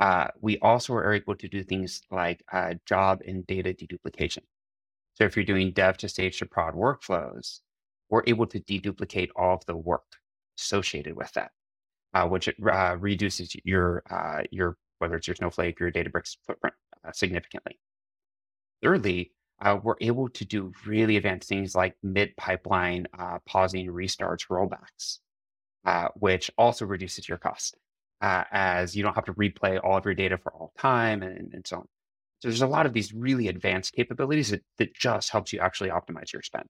Uh, 0.00 0.28
we 0.40 0.58
also 0.58 0.94
are 0.94 1.12
able 1.12 1.34
to 1.34 1.48
do 1.48 1.62
things 1.62 2.02
like 2.10 2.42
uh, 2.52 2.74
job 2.86 3.20
and 3.26 3.46
data 3.46 3.74
deduplication. 3.74 4.42
So 5.14 5.24
if 5.24 5.34
you're 5.34 5.44
doing 5.44 5.72
dev 5.72 5.96
to 5.98 6.08
stage 6.08 6.38
to 6.38 6.46
prod 6.46 6.74
workflows, 6.74 7.60
we're 8.10 8.22
able 8.26 8.46
to 8.46 8.60
deduplicate 8.60 9.30
all 9.36 9.54
of 9.54 9.64
the 9.66 9.76
work 9.76 10.04
associated 10.58 11.14
with 11.16 11.32
that, 11.34 11.50
uh, 12.14 12.26
which 12.26 12.48
uh, 12.48 12.96
reduces 12.98 13.54
your 13.64 14.02
uh, 14.10 14.42
your 14.50 14.76
whether 14.98 15.16
it's 15.16 15.28
your 15.28 15.36
Snowflake 15.36 15.80
or 15.80 15.84
your 15.84 15.92
Databricks 15.92 16.36
footprint 16.46 16.74
uh, 17.06 17.12
significantly. 17.12 17.78
Thirdly, 18.82 19.32
uh, 19.60 19.78
we're 19.82 19.96
able 20.00 20.28
to 20.28 20.44
do 20.44 20.72
really 20.86 21.16
advanced 21.16 21.48
things 21.48 21.74
like 21.74 21.96
mid 22.02 22.36
pipeline 22.36 23.06
uh, 23.18 23.38
pausing, 23.46 23.86
restarts, 23.88 24.46
rollbacks, 24.48 25.18
which 26.16 26.50
also 26.58 26.84
reduces 26.84 27.28
your 27.28 27.38
cost 27.38 27.76
as 28.20 28.96
you 28.96 29.02
don't 29.02 29.14
have 29.14 29.24
to 29.24 29.34
replay 29.34 29.80
all 29.82 29.96
of 29.96 30.04
your 30.04 30.14
data 30.14 30.36
for 30.38 30.52
all 30.52 30.72
time 30.78 31.22
and, 31.22 31.52
and 31.54 31.66
so 31.66 31.76
on. 31.78 31.86
So 32.40 32.48
there's 32.48 32.62
a 32.62 32.66
lot 32.68 32.86
of 32.86 32.92
these 32.92 33.12
really 33.12 33.48
advanced 33.48 33.94
capabilities 33.94 34.50
that, 34.50 34.62
that 34.78 34.94
just 34.94 35.30
helps 35.30 35.52
you 35.52 35.58
actually 35.58 35.90
optimize 35.90 36.32
your 36.32 36.42
spend. 36.42 36.66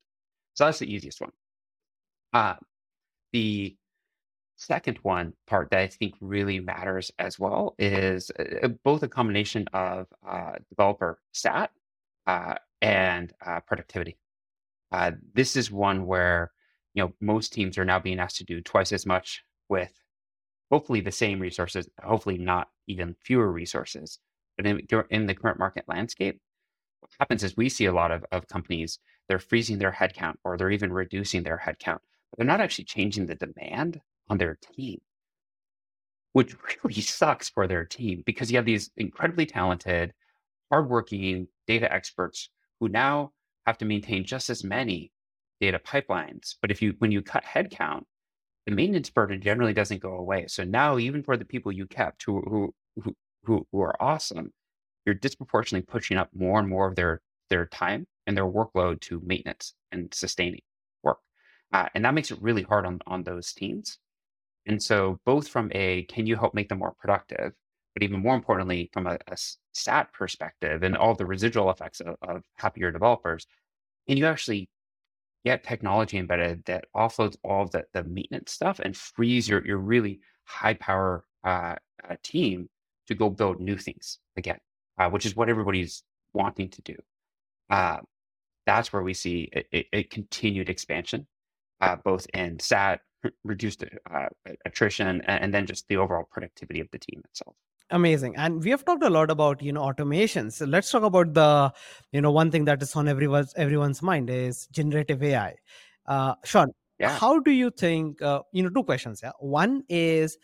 So 0.59 0.64
that's 0.64 0.81
the 0.81 0.92
easiest 0.92 1.21
one. 1.21 1.31
Uh, 2.33 2.57
the 3.33 3.77
second 4.57 4.99
one 5.03 5.35
part 5.47 5.71
that 5.71 5.79
I 5.79 5.87
think 5.87 6.14
really 6.21 6.59
matters 6.59 7.12
as 7.21 7.38
well 7.38 7.77
is 7.79 8.33
uh, 8.33 8.66
both 8.83 9.05
a 9.05 9.09
combination 9.09 9.68
of 9.73 10.09
uh, 10.29 10.55
developer 10.68 11.21
stat 11.31 11.71
uh, 12.27 12.55
and 12.83 13.33
uh, 13.47 13.61
productivity. 13.61 14.18
Uh, 14.90 15.12
this 15.33 15.55
is 15.55 15.71
one 15.71 16.07
where 16.07 16.51
you 16.92 17.05
know 17.05 17.12
most 17.21 17.53
teams 17.53 17.79
are 17.79 17.85
now 17.85 18.01
being 18.01 18.18
asked 18.18 18.38
to 18.38 18.44
do 18.44 18.61
twice 18.61 18.90
as 18.90 19.07
much 19.07 19.44
with 19.68 19.92
hopefully 20.73 21.01
the 21.01 21.12
same 21.12 21.38
resources, 21.38 21.88
hopefully 22.03 22.37
not 22.37 22.66
even 22.88 23.14
fewer 23.25 23.53
resources. 23.53 24.18
But 24.57 24.66
in, 24.66 24.81
in 25.11 25.27
the 25.29 25.37
current 25.37 25.61
market 25.61 25.85
landscape, 25.87 26.40
what 26.99 27.12
happens 27.21 27.44
is 27.44 27.57
we 27.57 27.68
see 27.68 27.85
a 27.85 27.92
lot 27.92 28.11
of, 28.11 28.25
of 28.33 28.49
companies, 28.49 28.99
they're 29.29 29.38
freezing 29.38 29.79
their 29.79 29.93
headcount 29.93 30.35
or 30.45 30.57
they're 30.57 30.71
even 30.71 30.93
reducing 30.93 31.43
their 31.43 31.61
headcount, 31.64 31.99
but 32.31 32.38
they're 32.38 32.47
not 32.47 32.61
actually 32.61 32.85
changing 32.85 33.27
the 33.27 33.35
demand 33.35 34.01
on 34.29 34.38
their 34.38 34.59
team, 34.75 34.99
which 36.33 36.55
really 36.85 37.01
sucks 37.01 37.49
for 37.49 37.67
their 37.67 37.85
team 37.85 38.23
because 38.27 38.51
you 38.51 38.57
have 38.57 38.67
these 38.67 38.91
incredibly 38.97 39.47
talented, 39.47 40.12
hardworking 40.71 41.49
data 41.67 41.93
experts 41.93 42.51
who 42.81 42.88
now 42.88 43.33
have 43.67 43.79
to 43.79 43.85
maintain 43.85 44.25
just 44.25 44.51
as 44.51 44.64
many 44.64 45.12
data 45.61 45.79
pipelines. 45.79 46.55
But 46.61 46.71
if 46.71 46.81
you, 46.81 46.95
when 46.99 47.12
you 47.12 47.23
cut 47.23 47.45
headcount, 47.45 48.05
the 48.67 48.75
maintenance 48.75 49.09
burden 49.09 49.41
generally 49.41 49.73
doesn't 49.73 50.03
go 50.03 50.12
away. 50.12 50.47
So 50.47 50.62
now, 50.62 50.99
even 50.99 51.23
for 51.23 51.38
the 51.38 51.45
people 51.45 51.73
you 51.73 51.87
kept 51.87 52.23
who 52.25 52.43
who 52.43 52.75
who 53.45 53.67
who, 53.73 53.81
are 53.81 53.97
awesome, 53.99 54.53
you're 55.07 55.14
disproportionately 55.14 55.87
pushing 55.87 56.19
up 56.19 56.29
more 56.35 56.61
and 56.61 56.69
more 56.69 56.87
of 56.87 56.95
their 56.95 57.23
their 57.49 57.64
time 57.64 58.07
and 58.29 58.37
their 58.37 58.47
workload 58.47 59.01
to 59.01 59.21
maintenance 59.25 59.75
and 59.91 60.14
sustaining 60.14 60.61
work, 61.03 61.19
uh, 61.73 61.88
and 61.97 62.05
that 62.05 62.14
makes 62.14 62.31
it 62.31 62.41
really 62.41 62.62
hard 62.62 62.87
on 62.87 63.01
on 63.09 63.25
those 63.25 63.53
teams. 63.53 63.99
And 64.67 64.81
so, 64.81 65.19
both 65.25 65.49
from 65.49 65.73
a 65.75 66.05
can 66.05 66.27
you 66.27 66.37
help 66.37 66.55
make 66.55 66.69
them 66.69 66.79
more 66.79 66.95
productive, 67.01 67.53
but 67.95 68.03
even 68.05 68.21
more 68.21 68.37
importantly, 68.37 68.91
from 68.93 69.09
a, 69.09 69.19
a 69.27 69.37
stat 69.73 70.12
perspective 70.12 70.85
and 70.85 70.97
all 70.97 71.14
the 71.17 71.27
residual 71.27 71.71
effects 71.71 72.01
of, 72.01 72.14
of 72.23 72.45
happier 72.57 72.93
developers, 72.93 73.47
and 74.07 74.19
you 74.19 74.27
actually 74.27 74.69
get 75.45 75.64
technology 75.64 76.19
embedded 76.19 76.64
that 76.67 76.85
offloads 76.95 77.37
all 77.45 77.62
of 77.62 77.71
the, 77.71 77.85
the 77.93 78.05
maintenance 78.05 78.53
stuff 78.53 78.81
and 78.81 78.97
frees 78.97 79.49
your, 79.49 79.64
your 79.67 79.79
really 79.79 80.21
high 80.45 80.75
power 80.75 81.25
uh, 81.45 81.75
uh, 82.09 82.17
team 82.23 82.69
to 83.07 83.14
go 83.14 83.31
build 83.31 83.61
new 83.61 83.77
things 83.77 84.19
again, 84.37 84.59
uh, 84.99 85.09
which 85.09 85.25
is 85.25 85.37
what 85.37 85.49
everybody's 85.49 86.03
wanting 86.35 86.69
to 86.69 86.83
do. 86.83 86.97
That's 88.68 88.92
where 88.92 89.02
we 89.02 89.14
see 89.14 89.50
a, 89.57 89.88
a, 89.96 90.02
continued 90.02 90.68
expansion, 90.68 91.26
uh, 91.81 91.96
both 92.04 92.26
in 92.35 92.59
SAT, 92.61 93.00
reduced 93.42 93.83
uh, 93.83 94.26
attrition, 94.66 95.07
and, 95.07 95.22
and 95.26 95.54
then 95.54 95.64
just 95.64 95.88
the 95.88 95.96
overall 95.96 96.28
productivity 96.31 96.81
of 96.81 96.88
the 96.92 96.98
team 96.98 97.22
itself. 97.24 97.57
Amazing 97.90 98.37
and 98.37 98.62
we 98.62 98.68
have 98.68 98.85
talked 98.85 99.02
a 99.02 99.09
lot 99.09 99.31
about 99.31 99.62
you 99.62 99.72
know 99.72 99.81
automation 99.81 100.50
so 100.50 100.66
let's 100.66 100.90
talk 100.90 101.02
about 101.02 101.33
the 101.33 101.72
you 102.12 102.20
know 102.20 102.31
one 102.31 102.50
thing 102.50 102.66
that 102.66 102.83
is 102.83 102.94
on 102.94 103.09
everyone's 103.09 103.54
everyone's 103.57 104.02
mind 104.02 104.28
is 104.28 104.66
generative 104.66 105.22
ai 105.22 105.54
uh 106.04 106.35
sean 106.44 106.68
yeah. 106.98 107.16
how 107.16 107.38
do 107.38 107.50
you 107.50 107.70
think 107.70 108.20
uh, 108.20 108.42
you 108.52 108.62
know 108.62 108.68
two 108.68 108.85
questions 108.85 109.20
yeah. 109.22 109.33
One 109.40 109.85
is 109.88 110.37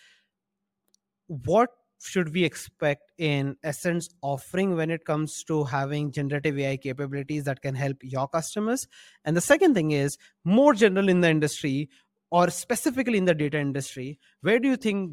what 1.27 1.69
should 2.01 2.35
we 2.35 2.45
expect 2.45 3.13
in 3.19 3.57
Ascend's 3.63 4.09
offering 4.23 4.77
when 4.77 4.91
it 4.91 5.05
comes 5.05 5.43
to 5.45 5.65
having 5.65 6.13
generative 6.13 6.59
ai 6.59 6.77
capabilities 6.77 7.45
that 7.45 7.63
can 7.63 7.75
help 7.75 7.97
your 8.03 8.29
customers 8.29 8.87
and 9.25 9.37
the 9.37 9.41
second 9.41 9.75
thing 9.75 9.91
is 9.91 10.19
more 10.45 10.75
general 10.75 11.09
in 11.09 11.21
the 11.21 11.31
industry 11.31 11.89
or 12.31 12.51
specifically 12.51 13.19
in 13.19 13.25
the 13.25 13.35
data 13.35 13.59
industry 13.59 14.19
where 14.43 14.59
do 14.59 14.69
you 14.69 14.77
think 14.77 15.13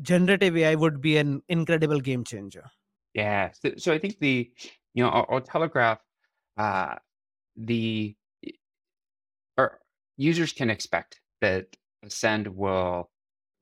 generative 0.00 0.56
AI 0.56 0.74
would 0.74 1.00
be 1.00 1.16
an 1.16 1.42
incredible 1.48 2.00
game 2.00 2.24
changer. 2.24 2.64
Yeah. 3.14 3.50
So, 3.52 3.72
so 3.76 3.92
I 3.92 3.98
think 3.98 4.18
the, 4.18 4.50
you 4.94 5.04
know, 5.04 5.10
I'll, 5.10 5.26
I'll 5.28 5.40
telegraph 5.40 6.00
uh, 6.56 6.96
the, 7.56 8.16
or 9.58 9.80
users 10.16 10.52
can 10.52 10.70
expect 10.70 11.20
that 11.40 11.76
Ascend 12.04 12.48
will 12.48 13.10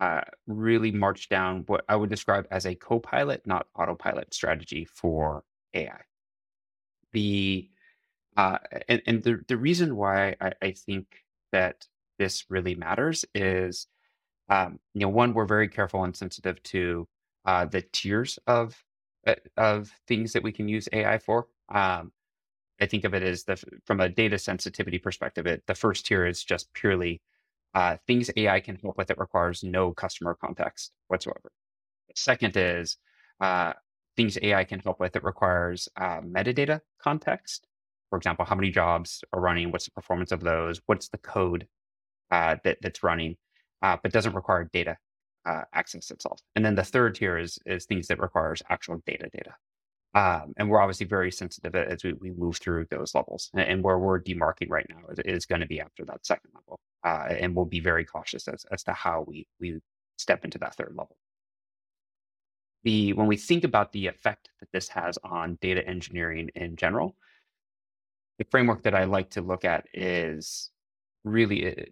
uh, 0.01 0.23
really 0.47 0.93
march 0.93 1.29
down 1.29 1.65
what 1.67 1.85
I 1.89 1.97
would 1.97 2.11
describe 2.11 2.47
as 2.51 2.67
a 2.67 2.75
co-pilot, 2.75 3.47
not 3.47 3.69
autopilot 3.77 4.35
strategy 4.35 4.87
for 4.87 5.45
AI. 5.75 6.01
The 7.13 7.71
uh, 8.37 8.59
and, 8.89 9.03
and 9.07 9.23
the 9.23 9.41
the 9.49 9.57
reason 9.59 9.97
why 9.97 10.37
I, 10.41 10.53
I 10.63 10.71
think 10.73 11.07
that 11.53 11.87
this 12.19 12.47
really 12.51 12.75
matters 12.77 13.25
is 13.35 13.87
um, 14.51 14.81
you 14.95 15.03
know, 15.03 15.11
one, 15.11 15.35
we're 15.35 15.47
very 15.47 15.69
careful 15.69 16.05
and 16.05 16.17
sensitive 16.17 16.63
to 16.65 17.09
uh, 17.47 17.67
the 17.67 17.83
tiers 17.83 18.39
of 18.49 18.85
uh, 19.27 19.37
of 19.59 19.93
things 20.09 20.35
that 20.35 20.45
we 20.45 20.53
can 20.53 20.69
use 20.69 20.89
AI 20.93 21.19
for. 21.19 21.49
Um, 21.71 22.13
I 22.81 22.87
think 22.87 23.05
of 23.05 23.15
it 23.15 23.23
as 23.23 23.45
the 23.45 23.63
from 23.85 24.01
a 24.01 24.09
data 24.09 24.39
sensitivity 24.39 24.99
perspective. 24.99 25.47
It 25.47 25.65
the 25.67 25.75
first 25.75 26.07
tier 26.07 26.27
is 26.27 26.45
just 26.45 26.73
purely 26.75 27.23
uh, 27.75 27.97
things 28.07 28.31
AI 28.37 28.61
can 28.61 28.77
help 28.77 28.99
with 28.99 29.09
that 29.09 29.19
requires 29.19 29.63
no 29.63 29.93
customer 29.93 30.37
context 30.41 30.93
whatsoever. 31.09 31.53
Second 32.17 32.57
is 32.57 32.97
uh, 33.41 33.73
things 34.17 34.39
AI 34.43 34.65
can 34.65 34.81
help 34.81 35.01
with 35.01 35.13
that 35.13 35.25
requires 35.25 35.89
uh, 35.97 36.21
metadata 36.21 36.81
context. 37.03 37.67
For 38.11 38.17
example, 38.17 38.45
how 38.45 38.57
many 38.57 38.71
jobs 38.71 39.23
are 39.33 39.41
running? 39.41 39.71
What's 39.71 39.85
the 39.85 39.93
performance 39.93 40.33
of 40.33 40.41
those? 40.41 40.81
What's 40.87 41.09
the 41.09 41.19
code 41.19 41.69
uh, 42.31 42.57
that 42.65 42.79
that's 42.83 43.03
running? 43.03 43.37
uh, 43.83 43.97
but 44.03 44.13
doesn't 44.13 44.35
require 44.35 44.69
data 44.73 44.97
uh, 45.47 45.63
access 45.73 46.11
itself. 46.11 46.41
And 46.55 46.65
then 46.65 46.75
the 46.75 46.85
third 46.85 47.15
tier 47.15 47.39
is 47.39 47.59
is 47.67 47.87
things 47.87 48.09
that 48.09 48.21
requires 48.21 48.63
actual 48.69 49.03
data 49.07 49.29
data. 49.33 49.55
Um, 50.15 50.55
and 50.57 50.69
we're 50.69 50.81
obviously 50.81 51.07
very 51.07 51.31
sensitive 51.31 51.75
as 51.77 52.03
we, 52.03 52.15
we 52.15 52.31
move 52.33 52.57
through 52.57 52.87
those 52.91 53.15
levels. 53.15 53.51
And, 53.53 53.63
and 53.63 53.83
where 53.85 53.99
we're 53.99 54.21
demarking 54.21 54.69
right 54.69 54.87
now 54.89 55.09
is, 55.11 55.19
is 55.21 55.47
going 55.47 55.61
to 55.61 55.67
be 55.67 55.81
after 55.81 56.05
that 56.07 56.27
second 56.27 56.51
level. 56.55 56.81
Uh, 57.05 57.33
and 57.39 57.55
we'll 57.55 57.65
be 57.65 57.81
very 57.81 58.05
cautious 58.05 58.49
as, 58.49 58.65
as 58.73 58.83
to 58.85 58.93
how 58.93 59.25
we, 59.27 59.47
we 59.61 59.81
step 60.19 60.45
into 60.45 60.59
that 60.59 60.75
third 60.75 60.95
level. 60.97 61.17
The, 62.83 63.13
when 63.13 63.27
we 63.27 63.37
think 63.37 63.65
about 63.65 63.93
the 63.93 64.07
effect 64.07 64.49
that 64.61 64.71
this 64.73 64.89
has 64.89 65.19
on 65.23 65.59
data 65.61 65.87
engineering 65.87 66.51
in 66.55 66.77
general, 66.77 67.15
the 68.39 68.47
framework 68.51 68.83
that 68.85 68.95
I 68.95 69.05
like 69.05 69.31
to 69.31 69.43
look 69.43 69.65
at 69.65 69.85
is 69.93 70.71
really 71.25 71.69
uh, 71.69 71.85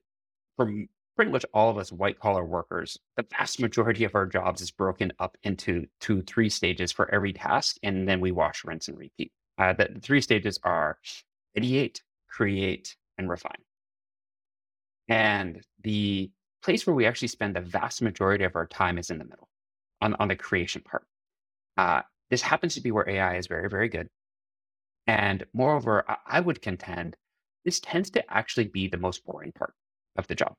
from 0.56 0.88
pretty 1.18 1.32
much 1.32 1.44
all 1.52 1.68
of 1.68 1.78
us 1.78 1.90
white 1.90 2.20
collar 2.20 2.44
workers, 2.44 2.96
the 3.16 3.26
vast 3.36 3.58
majority 3.58 4.04
of 4.04 4.14
our 4.14 4.24
jobs 4.24 4.60
is 4.60 4.70
broken 4.70 5.12
up 5.18 5.36
into 5.42 5.84
two, 5.98 6.22
three 6.22 6.48
stages 6.48 6.92
for 6.92 7.12
every 7.12 7.32
task. 7.32 7.76
And 7.82 8.08
then 8.08 8.20
we 8.20 8.30
wash, 8.30 8.64
rinse, 8.64 8.86
and 8.86 8.96
repeat. 8.96 9.32
Uh, 9.58 9.72
the, 9.72 9.98
three 10.00 10.20
stages 10.20 10.60
are 10.62 10.96
ideate, 11.58 12.02
create, 12.28 12.94
and 13.18 13.28
refine. 13.28 13.60
And 15.08 15.60
the 15.82 16.30
place 16.62 16.86
where 16.86 16.94
we 16.94 17.04
actually 17.04 17.26
spend 17.26 17.56
the 17.56 17.62
vast 17.62 18.00
majority 18.00 18.44
of 18.44 18.54
our 18.54 18.68
time 18.68 18.96
is 18.96 19.10
in 19.10 19.18
the 19.18 19.24
middle 19.24 19.48
on, 20.00 20.14
on 20.20 20.28
the 20.28 20.36
creation 20.36 20.82
part. 20.82 21.04
Uh, 21.76 22.02
this 22.30 22.42
happens 22.42 22.76
to 22.76 22.80
be 22.80 22.92
where 22.92 23.10
AI 23.10 23.38
is 23.38 23.48
very, 23.48 23.68
very 23.68 23.88
good. 23.88 24.08
And 25.08 25.44
moreover, 25.52 26.04
I 26.24 26.38
would 26.38 26.62
contend 26.62 27.16
this 27.64 27.80
tends 27.80 28.08
to 28.10 28.32
actually 28.32 28.68
be 28.68 28.86
the 28.86 28.98
most 28.98 29.24
boring 29.26 29.50
part 29.50 29.74
of 30.14 30.28
the 30.28 30.36
job 30.36 30.54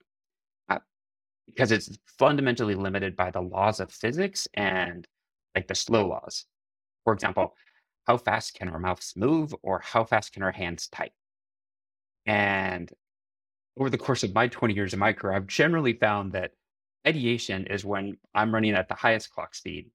because 1.50 1.72
it's 1.72 1.98
fundamentally 2.18 2.76
limited 2.76 3.16
by 3.16 3.32
the 3.32 3.42
laws 3.42 3.80
of 3.80 3.92
physics 3.92 4.48
and 4.54 5.08
like 5.56 5.68
the 5.68 5.76
slow 5.76 6.08
laws. 6.08 6.46
For 7.04 7.14
example, 7.14 7.56
how 8.06 8.18
fast 8.18 8.54
can 8.56 8.70
our 8.70 8.80
mouths 8.80 9.14
move 9.16 9.54
or 9.62 9.80
how 9.80 10.04
fast 10.04 10.34
can 10.34 10.44
our 10.44 10.52
hands 10.52 10.88
type? 10.88 11.12
And 12.26 12.92
over 13.78 13.90
the 13.90 13.98
course 13.98 14.24
of 14.24 14.34
my 14.34 14.48
20 14.48 14.74
years 14.74 14.94
in 14.94 15.00
my 15.00 15.14
career, 15.14 15.36
I've 15.36 15.48
generally 15.48 15.94
found 15.94 16.34
that 16.34 16.52
ideation 17.08 17.66
is 17.68 17.86
when 17.86 18.18
I'm 18.36 18.54
running 18.54 18.74
at 18.74 18.88
the 18.88 18.96
highest 18.96 19.32
clock 19.32 19.56
speed. 19.56 19.90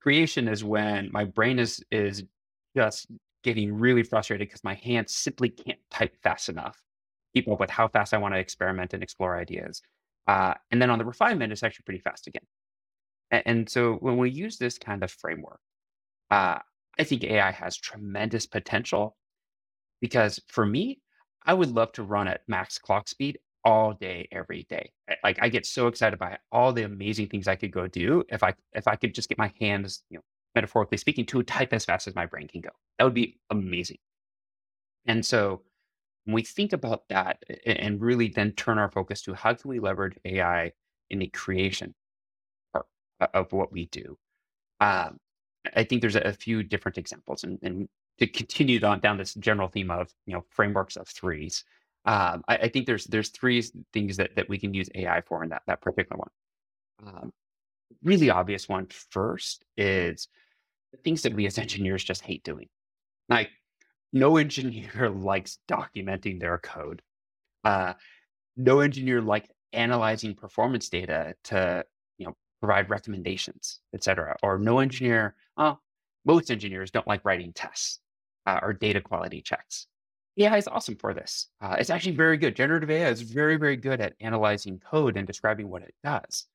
Creation 0.00 0.48
is 0.48 0.64
when 0.64 1.10
my 1.12 1.24
brain 1.24 1.58
is 1.58 1.82
is 1.90 2.24
just 2.76 3.06
getting 3.42 3.72
really 3.74 4.02
frustrated 4.02 4.48
because 4.48 4.64
my 4.64 4.74
hands 4.74 5.14
simply 5.14 5.48
can't 5.48 5.78
type 5.90 6.16
fast 6.22 6.48
enough, 6.48 6.82
keep 7.34 7.48
up 7.48 7.60
with 7.60 7.70
how 7.70 7.88
fast 7.88 8.12
I 8.12 8.18
want 8.18 8.34
to 8.34 8.40
experiment 8.40 8.94
and 8.94 9.02
explore 9.02 9.38
ideas. 9.38 9.80
Uh, 10.26 10.54
and 10.70 10.80
then 10.80 10.90
on 10.90 10.98
the 10.98 11.04
refinement, 11.04 11.52
it's 11.52 11.62
actually 11.62 11.84
pretty 11.84 12.00
fast 12.00 12.26
again. 12.26 12.42
And, 13.30 13.42
and 13.46 13.70
so 13.70 13.94
when 13.94 14.16
we 14.16 14.30
use 14.30 14.58
this 14.58 14.78
kind 14.78 15.02
of 15.02 15.10
framework, 15.10 15.60
uh, 16.30 16.58
I 16.98 17.04
think 17.04 17.24
AI 17.24 17.50
has 17.50 17.76
tremendous 17.76 18.46
potential 18.46 19.16
because 20.00 20.40
for 20.48 20.64
me, 20.64 21.00
I 21.44 21.54
would 21.54 21.70
love 21.70 21.92
to 21.92 22.02
run 22.02 22.28
at 22.28 22.42
max 22.48 22.78
clock 22.78 23.08
speed 23.08 23.38
all 23.64 23.94
day, 23.94 24.28
every 24.32 24.66
day. 24.68 24.90
Like 25.22 25.38
I 25.42 25.48
get 25.48 25.66
so 25.66 25.88
excited 25.88 26.18
by 26.18 26.38
all 26.52 26.72
the 26.72 26.84
amazing 26.84 27.28
things 27.28 27.48
I 27.48 27.56
could 27.56 27.72
go 27.72 27.86
do 27.86 28.24
if 28.28 28.42
I 28.42 28.54
if 28.72 28.86
I 28.86 28.96
could 28.96 29.14
just 29.14 29.28
get 29.28 29.38
my 29.38 29.52
hands, 29.60 30.02
you 30.10 30.18
know, 30.18 30.24
metaphorically 30.54 30.98
speaking, 30.98 31.26
to 31.26 31.42
type 31.42 31.72
as 31.72 31.84
fast 31.84 32.06
as 32.06 32.14
my 32.14 32.26
brain 32.26 32.48
can 32.48 32.60
go. 32.60 32.70
That 32.98 33.04
would 33.04 33.14
be 33.14 33.38
amazing. 33.50 33.98
And 35.06 35.24
so 35.24 35.62
when 36.24 36.34
we 36.34 36.42
think 36.42 36.72
about 36.72 37.02
that 37.08 37.42
and 37.66 38.00
really 38.00 38.28
then 38.28 38.52
turn 38.52 38.78
our 38.78 38.90
focus 38.90 39.22
to 39.22 39.34
how 39.34 39.54
can 39.54 39.68
we 39.68 39.80
leverage 39.80 40.16
AI 40.24 40.72
in 41.10 41.18
the 41.18 41.28
creation 41.28 41.94
part 42.72 42.86
of 43.34 43.52
what 43.52 43.72
we 43.72 43.86
do, 43.86 44.16
um, 44.80 45.18
I 45.74 45.84
think 45.84 46.00
there's 46.00 46.16
a, 46.16 46.32
few 46.32 46.62
different 46.62 46.98
examples. 46.98 47.44
And, 47.44 47.58
and 47.62 47.88
to 48.18 48.26
continue 48.26 48.82
on 48.84 49.00
down 49.00 49.18
this 49.18 49.34
general 49.34 49.68
theme 49.68 49.90
of 49.90 50.12
you 50.26 50.34
know 50.34 50.44
frameworks 50.50 50.96
of 50.96 51.08
threes, 51.08 51.64
um, 52.04 52.44
I, 52.48 52.56
I, 52.56 52.68
think 52.68 52.86
there's 52.86 53.04
there's 53.04 53.30
three 53.30 53.62
things 53.92 54.16
that, 54.18 54.36
that 54.36 54.48
we 54.48 54.58
can 54.58 54.74
use 54.74 54.88
AI 54.94 55.22
for 55.22 55.42
in 55.42 55.50
that 55.50 55.62
that 55.66 55.80
particular 55.80 56.18
one. 56.18 56.28
Um, 57.06 57.32
really 58.02 58.30
obvious 58.30 58.68
one 58.68 58.86
first 59.10 59.64
is 59.76 60.28
the 60.92 60.98
things 60.98 61.22
that 61.22 61.34
we 61.34 61.46
as 61.46 61.58
engineers 61.58 62.04
just 62.04 62.22
hate 62.22 62.44
doing. 62.44 62.68
Like 63.28 63.50
no 64.14 64.38
engineer 64.38 65.10
likes 65.14 65.58
documenting 65.68 66.40
their 66.40 66.56
code. 66.56 67.02
Uh, 67.64 67.92
no 68.56 68.80
engineer 68.80 69.20
likes 69.20 69.48
analyzing 69.74 70.34
performance 70.34 70.88
data 70.88 71.34
to 71.44 71.84
you 72.16 72.26
know 72.26 72.36
provide 72.62 72.88
recommendations, 72.88 73.80
et 73.92 74.02
cetera. 74.02 74.36
Or 74.42 74.58
no 74.58 74.78
engineer, 74.78 75.34
oh, 75.58 75.78
most 76.24 76.50
engineers 76.50 76.90
don't 76.90 77.06
like 77.06 77.24
writing 77.24 77.52
tests 77.52 78.00
uh, 78.46 78.60
or 78.62 78.72
data 78.72 79.02
quality 79.02 79.42
checks. 79.42 79.86
AI 80.38 80.56
is 80.56 80.68
awesome 80.68 80.96
for 80.96 81.14
this. 81.14 81.48
Uh, 81.60 81.76
it's 81.78 81.90
actually 81.90 82.16
very 82.16 82.36
good. 82.36 82.56
Generative 82.56 82.90
AI 82.90 83.08
is 83.08 83.22
very, 83.22 83.56
very 83.56 83.76
good 83.76 84.00
at 84.00 84.14
analyzing 84.20 84.80
code 84.80 85.16
and 85.16 85.26
describing 85.26 85.68
what 85.68 85.82
it 85.82 85.94
does. 86.02 86.46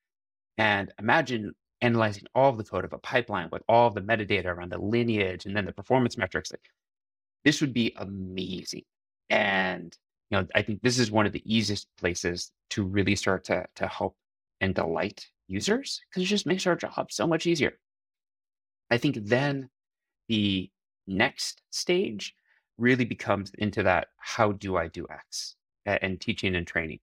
And 0.58 0.92
imagine 0.98 1.54
analyzing 1.80 2.24
all 2.34 2.50
of 2.50 2.58
the 2.58 2.64
code 2.64 2.84
of 2.84 2.92
a 2.92 2.98
pipeline 2.98 3.48
with 3.50 3.62
all 3.68 3.86
of 3.86 3.94
the 3.94 4.02
metadata 4.02 4.46
around 4.46 4.70
the 4.70 4.78
lineage 4.78 5.46
and 5.46 5.56
then 5.56 5.64
the 5.64 5.72
performance 5.72 6.18
metrics. 6.18 6.52
Like, 6.52 6.68
this 7.44 7.60
would 7.60 7.72
be 7.72 7.92
amazing. 7.96 8.82
And 9.28 9.96
you 10.30 10.38
know, 10.38 10.46
I 10.54 10.62
think 10.62 10.82
this 10.82 10.98
is 10.98 11.10
one 11.10 11.26
of 11.26 11.32
the 11.32 11.42
easiest 11.44 11.88
places 11.98 12.52
to 12.70 12.84
really 12.84 13.16
start 13.16 13.44
to 13.44 13.66
to 13.76 13.86
help 13.86 14.16
and 14.60 14.74
delight 14.74 15.26
users 15.48 16.00
because 16.08 16.22
it 16.22 16.26
just 16.26 16.46
makes 16.46 16.66
our 16.66 16.76
job 16.76 17.10
so 17.10 17.26
much 17.26 17.46
easier. 17.46 17.72
I 18.90 18.98
think 18.98 19.18
then 19.20 19.68
the 20.28 20.70
next 21.06 21.62
stage 21.70 22.34
really 22.78 23.04
becomes 23.04 23.52
into 23.58 23.82
that 23.82 24.08
how 24.16 24.52
do 24.52 24.76
I 24.76 24.88
do 24.88 25.06
X 25.10 25.56
and 25.86 26.20
teaching 26.20 26.54
and 26.54 26.66
training. 26.66 27.00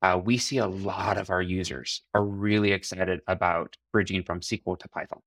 Uh, 0.00 0.20
we 0.22 0.38
see 0.38 0.58
a 0.58 0.66
lot 0.66 1.18
of 1.18 1.28
our 1.30 1.42
users 1.42 2.02
are 2.14 2.24
really 2.24 2.72
excited 2.72 3.20
about 3.26 3.76
bridging 3.92 4.22
from 4.22 4.40
SQL 4.40 4.78
to 4.78 4.88
Python. 4.88 5.20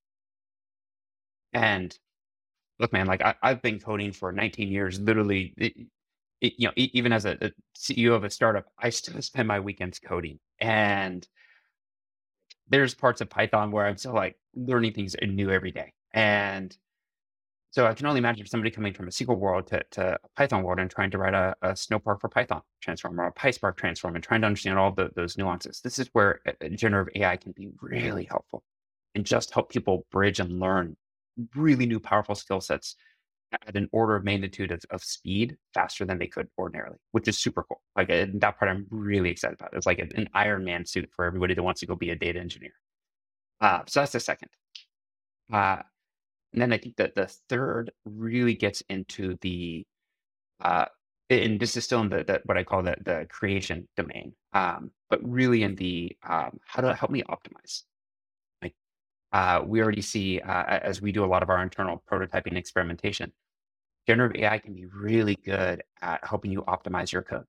And 1.53 1.97
look, 2.81 2.91
man, 2.91 3.05
like 3.05 3.21
I, 3.21 3.35
have 3.43 3.61
been 3.61 3.79
coding 3.79 4.11
for 4.11 4.31
19 4.31 4.67
years, 4.67 4.99
literally, 4.99 5.53
it, 5.57 5.73
it, 6.41 6.53
you 6.57 6.67
know, 6.67 6.73
even 6.75 7.13
as 7.13 7.25
a, 7.25 7.37
a, 7.39 7.51
CEO 7.77 8.13
of 8.13 8.23
a 8.23 8.29
startup, 8.29 8.65
I 8.79 8.89
still 8.89 9.21
spend 9.21 9.47
my 9.47 9.59
weekends 9.59 9.99
coding. 9.99 10.39
And 10.59 11.25
there's 12.67 12.95
parts 12.95 13.21
of 13.21 13.29
Python 13.29 13.71
where 13.71 13.85
I'm 13.85 13.97
still 13.97 14.15
like 14.15 14.35
learning 14.55 14.93
things 14.93 15.15
new 15.21 15.51
every 15.51 15.71
day. 15.71 15.93
And 16.13 16.75
so 17.69 17.85
I 17.85 17.93
can 17.93 18.07
only 18.07 18.17
imagine 18.17 18.45
somebody 18.47 18.71
coming 18.71 18.93
from 18.93 19.07
a 19.07 19.11
SQL 19.11 19.37
world 19.37 19.67
to, 19.67 19.81
to 19.91 20.15
a 20.15 20.29
Python 20.35 20.63
world 20.63 20.79
and 20.79 20.89
trying 20.89 21.11
to 21.11 21.19
write 21.19 21.35
a, 21.35 21.55
a 21.61 21.69
Snowpark 21.69 22.19
for 22.19 22.29
Python 22.29 22.61
transform 22.81 23.21
or 23.21 23.27
a 23.27 23.33
PySpark 23.33 23.77
transform 23.77 24.15
and 24.15 24.23
trying 24.23 24.41
to 24.41 24.47
understand 24.47 24.79
all 24.79 24.91
the, 24.91 25.11
those 25.15 25.37
nuances. 25.37 25.81
This 25.81 25.99
is 25.99 26.09
where 26.13 26.41
generative 26.73 27.13
AI 27.15 27.37
can 27.37 27.51
be 27.51 27.69
really 27.79 28.25
helpful 28.25 28.63
and 29.13 29.25
just 29.25 29.53
help 29.53 29.69
people 29.69 30.05
bridge 30.11 30.39
and 30.39 30.59
learn 30.59 30.97
really 31.55 31.85
new 31.85 31.99
powerful 31.99 32.35
skill 32.35 32.61
sets 32.61 32.95
at 33.67 33.75
an 33.75 33.89
order 33.91 34.15
of 34.15 34.23
magnitude 34.23 34.71
of, 34.71 34.81
of 34.91 35.03
speed 35.03 35.57
faster 35.73 36.05
than 36.05 36.17
they 36.17 36.27
could 36.27 36.47
ordinarily, 36.57 36.97
which 37.11 37.27
is 37.27 37.37
super 37.37 37.63
cool. 37.63 37.81
Like 37.95 38.07
that 38.07 38.57
part 38.57 38.71
I'm 38.71 38.87
really 38.89 39.29
excited 39.29 39.57
about. 39.59 39.73
It's 39.73 39.85
like 39.85 39.99
an 39.99 40.29
Iron 40.33 40.63
Man 40.63 40.85
suit 40.85 41.09
for 41.15 41.25
everybody 41.25 41.53
that 41.53 41.63
wants 41.63 41.81
to 41.81 41.85
go 41.85 41.95
be 41.95 42.11
a 42.11 42.15
data 42.15 42.39
engineer. 42.39 42.73
Uh, 43.59 43.81
so 43.87 43.99
that's 43.99 44.13
the 44.13 44.19
second. 44.19 44.49
Uh, 45.51 45.81
and 46.53 46.61
then 46.61 46.73
I 46.73 46.77
think 46.77 46.95
that 46.97 47.15
the 47.15 47.27
third 47.49 47.91
really 48.05 48.55
gets 48.55 48.81
into 48.89 49.37
the, 49.41 49.85
uh, 50.61 50.85
and 51.29 51.59
this 51.59 51.77
is 51.77 51.85
still 51.85 52.01
in 52.01 52.09
the, 52.09 52.23
the 52.23 52.41
what 52.45 52.57
I 52.57 52.63
call 52.63 52.83
the 52.83 52.95
the 53.05 53.25
creation 53.29 53.87
domain, 53.95 54.33
um, 54.53 54.91
but 55.09 55.21
really 55.23 55.63
in 55.63 55.75
the 55.75 56.15
um, 56.27 56.59
how 56.65 56.81
to 56.81 56.93
help 56.93 57.09
me 57.09 57.23
optimize. 57.23 57.83
Uh, 59.31 59.61
we 59.65 59.81
already 59.81 60.01
see 60.01 60.39
uh, 60.41 60.63
as 60.83 61.01
we 61.01 61.11
do 61.11 61.23
a 61.23 61.27
lot 61.27 61.43
of 61.43 61.49
our 61.49 61.61
internal 61.63 62.03
prototyping 62.11 62.57
experimentation, 62.57 63.31
generative 64.07 64.41
AI 64.43 64.57
can 64.57 64.73
be 64.73 64.85
really 64.85 65.35
good 65.35 65.83
at 66.01 66.25
helping 66.25 66.51
you 66.51 66.63
optimize 66.63 67.11
your 67.11 67.21
code. 67.21 67.45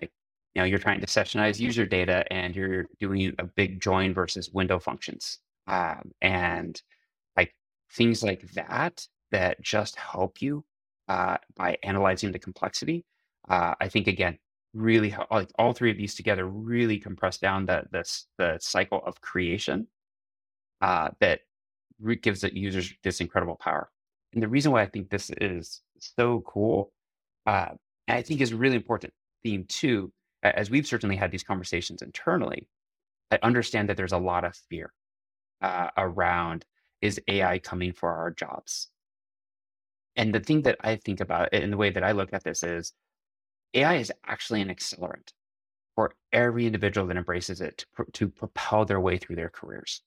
Like 0.00 0.10
you 0.54 0.62
know, 0.62 0.66
you're 0.66 0.78
trying 0.78 1.00
to 1.00 1.06
sessionize 1.06 1.60
user 1.60 1.84
data 1.86 2.24
and 2.32 2.56
you're 2.56 2.86
doing 2.98 3.34
a 3.38 3.44
big 3.44 3.80
join 3.80 4.14
versus 4.14 4.50
window 4.50 4.78
functions, 4.78 5.38
um, 5.66 6.12
and 6.22 6.80
like 7.36 7.54
things 7.92 8.22
like 8.22 8.50
that 8.52 9.06
that 9.32 9.60
just 9.60 9.96
help 9.96 10.40
you 10.40 10.64
uh, 11.08 11.36
by 11.56 11.76
analyzing 11.82 12.32
the 12.32 12.38
complexity. 12.38 13.04
Uh, 13.48 13.74
I 13.80 13.88
think 13.88 14.06
again, 14.06 14.38
really 14.72 15.14
like 15.30 15.50
all 15.58 15.72
three 15.72 15.90
of 15.90 15.96
these 15.98 16.14
together 16.14 16.46
really 16.46 16.98
compress 16.98 17.38
down 17.38 17.66
the 17.66 17.84
the, 17.90 18.04
the 18.38 18.58
cycle 18.60 19.02
of 19.04 19.20
creation 19.20 19.86
uh, 20.80 21.10
that 21.20 21.40
re- 22.00 22.16
gives 22.16 22.40
the 22.40 22.56
users 22.56 22.92
this 23.02 23.20
incredible 23.20 23.56
power. 23.56 23.90
And 24.32 24.42
the 24.42 24.48
reason 24.48 24.72
why 24.72 24.82
I 24.82 24.86
think 24.86 25.10
this 25.10 25.30
is 25.40 25.82
so 25.98 26.42
cool, 26.46 26.92
uh, 27.46 27.70
and 28.08 28.18
I 28.18 28.22
think 28.22 28.40
is 28.40 28.52
a 28.52 28.56
really 28.56 28.76
important 28.76 29.12
theme 29.42 29.64
too, 29.68 30.12
as 30.42 30.70
we've 30.70 30.86
certainly 30.86 31.16
had 31.16 31.30
these 31.30 31.42
conversations 31.42 32.02
internally, 32.02 32.68
I 33.30 33.38
understand 33.42 33.88
that 33.88 33.96
there's 33.96 34.12
a 34.12 34.18
lot 34.18 34.44
of 34.44 34.56
fear 34.68 34.92
uh, 35.62 35.88
around 35.96 36.64
is 37.00 37.20
AI 37.28 37.58
coming 37.58 37.92
for 37.92 38.10
our 38.10 38.30
jobs? 38.30 38.88
And 40.16 40.34
the 40.34 40.40
thing 40.40 40.62
that 40.62 40.76
I 40.80 40.96
think 40.96 41.20
about 41.20 41.52
in 41.54 41.70
the 41.70 41.76
way 41.76 41.90
that 41.90 42.04
I 42.04 42.12
look 42.12 42.32
at 42.32 42.44
this 42.44 42.62
is 42.62 42.92
AI 43.74 43.96
is 43.96 44.12
actually 44.26 44.60
an 44.60 44.68
accelerant 44.68 45.32
for 45.94 46.12
every 46.32 46.66
individual 46.66 47.06
that 47.06 47.16
embraces 47.16 47.60
it 47.60 47.86
to, 47.96 48.04
to 48.12 48.28
propel 48.28 48.84
their 48.84 49.00
way 49.00 49.18
through 49.18 49.36
their 49.36 49.48
careers. 49.48 50.02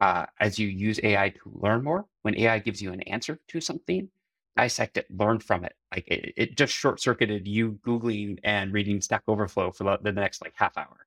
Uh, 0.00 0.24
as 0.40 0.58
you 0.58 0.66
use 0.66 0.98
AI 1.02 1.28
to 1.28 1.40
learn 1.44 1.84
more, 1.84 2.06
when 2.22 2.36
AI 2.38 2.58
gives 2.58 2.80
you 2.80 2.92
an 2.92 3.02
answer 3.02 3.38
to 3.48 3.60
something, 3.60 4.08
dissect 4.56 4.96
it, 4.96 5.06
learn 5.10 5.38
from 5.40 5.64
it. 5.64 5.74
Like 5.92 6.08
it, 6.08 6.32
it 6.36 6.56
just 6.56 6.72
short 6.72 7.00
circuited 7.00 7.46
you 7.46 7.78
Googling 7.86 8.38
and 8.42 8.72
reading 8.72 9.00
Stack 9.00 9.22
Overflow 9.28 9.72
for 9.72 9.98
the, 10.02 10.12
next 10.12 10.42
like 10.42 10.54
half 10.56 10.76
hour. 10.78 11.06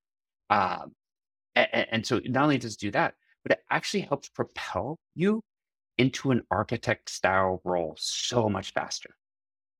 Um, 0.49 0.91
and, 1.55 1.87
and, 1.91 2.05
so 2.05 2.19
not 2.25 2.43
only 2.43 2.57
does 2.57 2.75
it 2.75 2.79
do 2.79 2.91
that, 2.91 3.15
but 3.43 3.53
it 3.53 3.63
actually 3.69 4.01
helps 4.01 4.29
propel 4.29 4.97
you 5.15 5.41
into 5.97 6.31
an 6.31 6.43
architect 6.51 7.09
style 7.09 7.61
role 7.63 7.95
so 7.97 8.49
much 8.49 8.73
faster. 8.73 9.15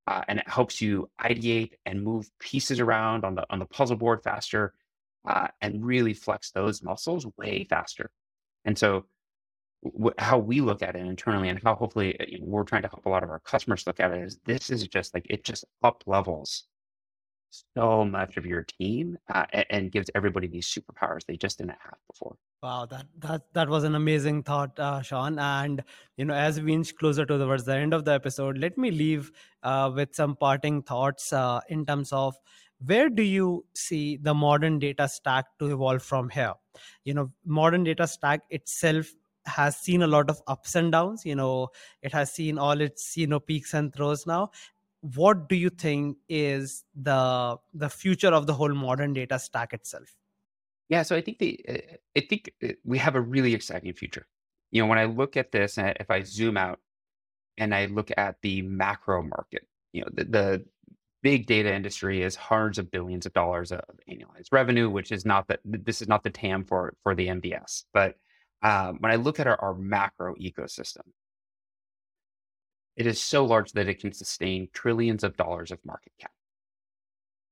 Uh, 0.08 0.21
and 0.28 0.39
it 0.39 0.49
helps 0.49 0.82
you 0.82 1.10
ideate 1.21 1.73
and 1.86 2.04
move 2.04 2.30
pieces 2.39 2.80
around 2.80 3.23
on 3.23 3.36
the 3.36 3.45
on 3.49 3.60
the 3.60 3.65
puzzle 3.65 3.95
board 3.95 4.21
faster, 4.23 4.73
uh, 5.28 5.47
and 5.62 5.86
really 5.86 6.13
flex 6.13 6.52
those 6.52 6.84
muscles 6.84 7.26
way 7.38 7.63
faster. 7.69 8.12
And 8.65 8.78
so, 8.78 9.06
w- 9.84 10.15
how 10.17 10.38
we 10.38 10.62
look 10.62 10.82
at 10.82 10.95
it 10.95 11.06
internally, 11.06 11.49
and 11.49 11.62
how 11.63 11.76
hopefully 11.76 12.19
uh, 12.19 12.26
we're 12.41 12.63
trying 12.63 12.84
to 12.84 12.88
help 12.88 13.06
a 13.06 13.10
lot 13.10 13.23
of 13.23 13.30
our 13.30 13.39
customers 13.39 13.86
look 13.88 13.99
at 13.99 14.12
it, 14.12 14.23
is 14.23 14.39
this 14.45 14.69
is 14.69 14.88
just 14.88 15.13
like 15.13 15.26
it 15.30 15.43
just 15.43 15.65
up 15.84 16.04
levels 16.06 16.65
so 17.76 18.04
much 18.04 18.38
of 18.38 18.45
your 18.45 18.63
team 18.63 19.17
uh, 19.34 19.45
and, 19.54 19.65
and, 19.69 19.91
gives 19.91 20.10
everybody 20.15 20.47
these 20.47 20.67
superpowers 20.67 21.26
they 21.26 21.38
just 21.38 21.60
didn't 21.60 21.76
have 21.82 21.97
before. 22.12 22.36
Wow, 22.62 22.86
that 22.88 23.06
that 23.19 23.41
that 23.54 23.69
was 23.69 23.84
an 23.84 23.95
amazing 23.95 24.43
thought, 24.43 24.78
uh, 24.80 25.02
Sean. 25.02 25.38
And 25.38 25.84
you 26.17 26.26
know, 26.26 26.34
as 26.34 26.60
we 26.62 26.73
inch 26.73 26.95
closer 26.95 27.26
towards 27.26 27.65
the 27.65 27.76
end 27.76 27.93
of 27.93 28.06
the 28.06 28.12
episode, 28.13 28.58
let 28.58 28.78
me 28.78 28.89
leave 28.89 29.32
uh, 29.63 29.91
with 29.93 30.15
some 30.15 30.36
parting 30.36 30.82
thoughts 30.82 31.34
uh, 31.34 31.60
in 31.69 31.86
terms 31.86 32.12
of 32.12 32.36
where 32.86 33.10
do 33.10 33.24
you 33.24 33.65
see 33.74 34.17
the 34.17 34.34
modern 34.34 34.80
data 34.80 35.08
stack 35.08 35.46
to 35.60 35.72
evolve 35.72 36.04
from 36.04 36.30
here? 36.30 36.54
You 37.06 37.13
know 37.13 37.32
modern 37.46 37.84
data 37.84 38.08
stack 38.08 38.41
itself 38.50 39.08
has 39.46 39.76
seen 39.78 40.02
a 40.02 40.08
lot 40.08 40.30
of 40.30 40.41
ups 40.48 40.74
and 40.74 40.89
downs 40.93 41.26
you 41.26 41.36
know 41.36 41.67
it 42.02 42.13
has 42.13 42.32
seen 42.32 42.58
all 42.58 42.80
its 42.80 43.17
you 43.17 43.28
know 43.28 43.39
peaks 43.39 43.74
and 43.74 43.93
throws 43.93 44.26
now. 44.26 44.52
What 45.02 45.50
do 45.50 45.56
you 45.56 45.69
think 45.69 46.17
is 46.30 46.86
the 46.96 47.58
the 47.74 47.89
future 47.89 48.34
of 48.34 48.48
the 48.48 48.54
whole 48.54 48.74
modern 48.74 49.13
data 49.13 49.38
stack 49.39 49.74
itself? 49.74 50.15
Yeah 50.89 51.04
so 51.04 51.15
i 51.15 51.22
think 51.22 51.39
the 51.39 51.60
uh, 51.67 51.96
i 52.17 52.22
think 52.22 52.54
uh, 52.63 52.69
we 52.84 52.98
have 52.98 53.15
a 53.15 53.22
really 53.22 53.54
exciting 53.54 53.93
future. 53.93 54.28
You 54.72 54.82
know 54.82 54.88
when 54.88 54.98
i 54.98 55.06
look 55.06 55.38
at 55.38 55.52
this 55.52 55.78
and 55.78 55.96
if 56.00 56.10
i 56.10 56.24
zoom 56.24 56.58
out 56.58 56.80
and 57.58 57.76
i 57.76 57.86
look 57.86 58.10
at 58.17 58.41
the 58.41 58.63
macro 58.63 59.22
market 59.22 59.67
you 59.91 60.02
know 60.02 60.10
the, 60.12 60.24
the 60.24 60.65
big 61.23 61.47
data 61.47 61.73
industry 61.73 62.21
is 62.21 62.36
hundreds 62.36 62.77
of 62.77 62.91
billions 62.91 63.25
of 63.25 63.33
dollars 63.33 63.71
of 63.71 63.81
annualized 64.09 64.51
revenue, 64.51 64.89
which 64.89 65.12
is 65.12 65.25
not 65.25 65.47
that 65.47 65.62
this 65.63 66.01
is 66.01 66.07
not 66.07 66.21
the 66.23 66.29
TAM 66.29 66.65
for 66.65 66.93
for 67.01 67.15
the 67.15 67.27
MDS. 67.27 67.86
But 67.93 68.15
um, 68.62 68.97
when 68.99 69.12
I 69.12 69.15
look 69.15 69.39
at 69.39 69.47
our, 69.47 69.59
our 69.59 69.73
macro 69.73 70.36
ecosystem, 70.36 71.07
it 72.95 73.07
is 73.07 73.19
so 73.19 73.45
large 73.45 73.71
that 73.71 73.88
it 73.88 73.99
can 73.99 74.13
sustain 74.13 74.67
trillions 74.73 75.23
of 75.23 75.38
dollars 75.38 75.71
of 75.71 75.79
market 75.86 76.12
cap, 76.19 76.31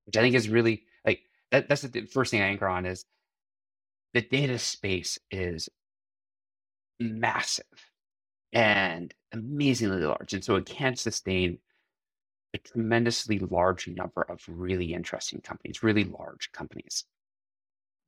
which 0.06 0.18
I 0.18 0.22
think 0.22 0.36
is 0.36 0.50
really 0.50 0.84
like 1.06 1.22
that, 1.52 1.70
that's 1.70 1.82
the 1.82 2.02
first 2.06 2.32
thing 2.32 2.42
I 2.42 2.48
anchor 2.48 2.68
on 2.68 2.86
is 2.86 3.06
the 4.14 4.22
data 4.22 4.60
space 4.60 5.18
is 5.32 5.70
massive 7.00 7.66
and 8.54 9.14
amazingly 9.32 10.02
large, 10.02 10.34
and 10.34 10.44
so 10.44 10.56
it 10.58 10.66
can 10.66 10.98
sustain 10.98 11.58
tremendously 12.64 13.40
large 13.40 13.88
number 13.88 14.24
of 14.30 14.42
really 14.48 14.94
interesting 14.94 15.42
companies, 15.42 15.84
really 15.84 16.04
large 16.04 16.52
companies. 16.52 17.06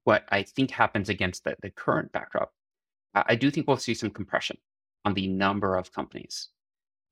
What 0.03 0.23
I 0.29 0.43
think 0.43 0.71
happens 0.71 1.09
against 1.09 1.43
the, 1.43 1.55
the 1.61 1.69
current 1.69 2.11
backdrop, 2.11 2.51
I 3.15 3.35
do 3.35 3.51
think 3.51 3.67
we'll 3.67 3.77
see 3.77 3.93
some 3.93 4.09
compression 4.09 4.57
on 5.05 5.13
the 5.13 5.27
number 5.27 5.75
of 5.75 5.93
companies. 5.93 6.49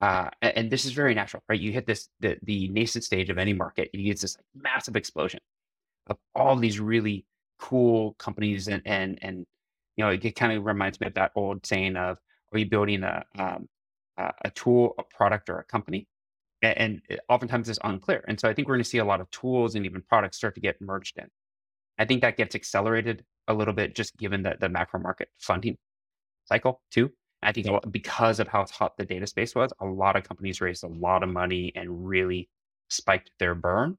Uh, 0.01 0.29
and, 0.41 0.57
and, 0.57 0.71
this 0.71 0.85
is 0.85 0.93
very 0.93 1.13
natural, 1.13 1.43
right? 1.47 1.59
You 1.59 1.71
hit 1.71 1.85
this 1.85 2.09
the, 2.19 2.35
the 2.41 2.67
nascent 2.69 3.03
stage 3.03 3.29
of 3.29 3.37
any 3.37 3.53
market, 3.53 3.91
you 3.93 4.03
get 4.03 4.19
this 4.19 4.35
massive 4.55 4.95
explosion 4.95 5.39
of 6.07 6.17
all 6.33 6.55
these 6.55 6.79
really 6.79 7.25
cool 7.59 8.13
companies, 8.17 8.67
and 8.67 8.81
and 8.85 9.19
and 9.21 9.45
you 9.95 10.03
know 10.03 10.09
it 10.09 10.35
kind 10.35 10.53
of 10.53 10.65
reminds 10.65 10.99
me 10.99 11.07
of 11.07 11.13
that 11.13 11.31
old 11.35 11.65
saying 11.65 11.95
of, 11.95 12.17
"Are 12.51 12.59
you 12.59 12.65
building 12.65 13.03
a 13.03 13.23
um, 13.37 13.69
a 14.17 14.49
tool, 14.51 14.95
a 14.97 15.03
product, 15.03 15.49
or 15.49 15.59
a 15.59 15.63
company?" 15.65 16.07
And 16.61 17.01
oftentimes 17.29 17.69
it's 17.69 17.79
unclear. 17.83 18.23
And 18.27 18.39
so 18.39 18.47
I 18.47 18.53
think 18.53 18.67
we're 18.67 18.75
going 18.75 18.83
to 18.83 18.89
see 18.89 18.99
a 18.99 19.05
lot 19.05 19.21
of 19.21 19.29
tools 19.31 19.75
and 19.75 19.85
even 19.85 20.01
products 20.01 20.37
start 20.37 20.55
to 20.55 20.61
get 20.61 20.79
merged 20.81 21.17
in. 21.17 21.27
I 21.97 22.05
think 22.05 22.21
that 22.21 22.37
gets 22.37 22.55
accelerated 22.55 23.25
a 23.47 23.53
little 23.53 23.73
bit 23.73 23.95
just 23.95 24.15
given 24.17 24.43
the, 24.43 24.55
the 24.59 24.69
macro 24.69 24.99
market 24.99 25.29
funding 25.39 25.77
cycle 26.45 26.81
too. 26.91 27.11
I 27.43 27.51
think 27.51 27.67
because 27.89 28.39
of 28.39 28.47
how 28.47 28.65
hot 28.65 28.97
the 28.97 29.05
data 29.05 29.25
space 29.25 29.55
was, 29.55 29.73
a 29.79 29.85
lot 29.85 30.15
of 30.15 30.23
companies 30.23 30.61
raised 30.61 30.83
a 30.83 30.87
lot 30.87 31.23
of 31.23 31.29
money 31.29 31.71
and 31.75 32.07
really 32.07 32.49
spiked 32.89 33.31
their 33.39 33.55
burn. 33.55 33.97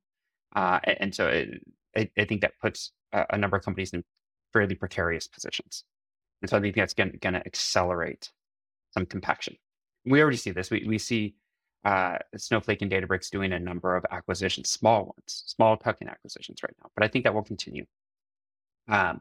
Uh, 0.55 0.79
and 0.85 1.15
so 1.15 1.27
it, 1.27 1.49
I, 1.97 2.11
I, 2.17 2.25
think 2.25 2.43
that 2.43 2.53
puts 2.61 2.93
a, 3.13 3.25
a, 3.31 3.39
number 3.39 3.57
of 3.57 3.65
companies 3.65 3.93
in 3.93 4.05
fairly 4.53 4.75
precarious 4.75 5.27
positions. 5.27 5.85
And 6.41 6.51
so 6.51 6.59
I 6.59 6.61
think 6.61 6.77
that's 6.77 6.93
going 6.93 7.19
to 7.19 7.47
accelerate 7.47 8.31
some 8.93 9.07
compaction. 9.07 9.57
We 10.05 10.21
already 10.21 10.37
see 10.37 10.51
this. 10.51 10.71
We, 10.71 10.85
we 10.87 10.99
see 10.99 11.35
uh, 11.85 12.19
Snowflake 12.37 12.83
and 12.83 12.91
Databricks 12.91 13.31
doing 13.31 13.53
a 13.53 13.59
number 13.59 13.97
of 13.97 14.05
acquisitions, 14.11 14.71
small 14.71 15.05
ones, 15.05 15.45
small 15.47 15.77
tuck-in 15.77 16.09
acquisitions 16.09 16.63
right 16.63 16.75
now. 16.83 16.91
But 16.95 17.05
I 17.05 17.09
think 17.09 17.25
that 17.25 17.35
will 17.35 17.43
continue. 17.43 17.87
Um, 18.89 19.21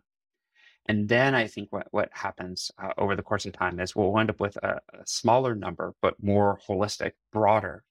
and 0.88 1.08
then 1.08 1.36
I 1.36 1.48
think 1.48 1.72
what 1.72 1.88
what 1.92 2.10
happens 2.12 2.72
uh, 2.82 2.94
over 2.98 3.16
the 3.16 3.22
course 3.22 3.46
of 3.46 3.54
time 3.54 3.80
is 3.80 3.96
we'll 3.96 4.18
end 4.18 4.30
up 4.30 4.40
with 4.40 4.58
a, 4.58 4.82
a, 4.94 5.06
smaller 5.06 5.54
number, 5.56 5.94
but 6.02 6.22
more 6.22 6.60
holistic, 6.68 7.12
broader 7.32 7.84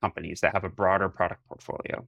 companies 0.00 0.40
that 0.40 0.54
have 0.54 0.64
a 0.64 0.70
broader 0.70 1.08
product 1.08 1.46
portfolio. 1.46 2.06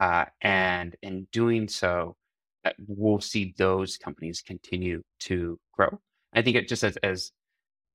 Uh, 0.00 0.26
and 0.42 0.96
in 1.02 1.26
doing 1.32 1.68
so, 1.68 2.16
uh, 2.64 2.70
we'll 2.86 3.20
see 3.20 3.54
those 3.56 3.96
companies 3.96 4.42
continue 4.42 5.02
to 5.20 5.58
grow. 5.72 5.98
I 6.34 6.42
think 6.42 6.56
it 6.56 6.68
just 6.68 6.84
as 6.84 6.96
as 6.98 7.32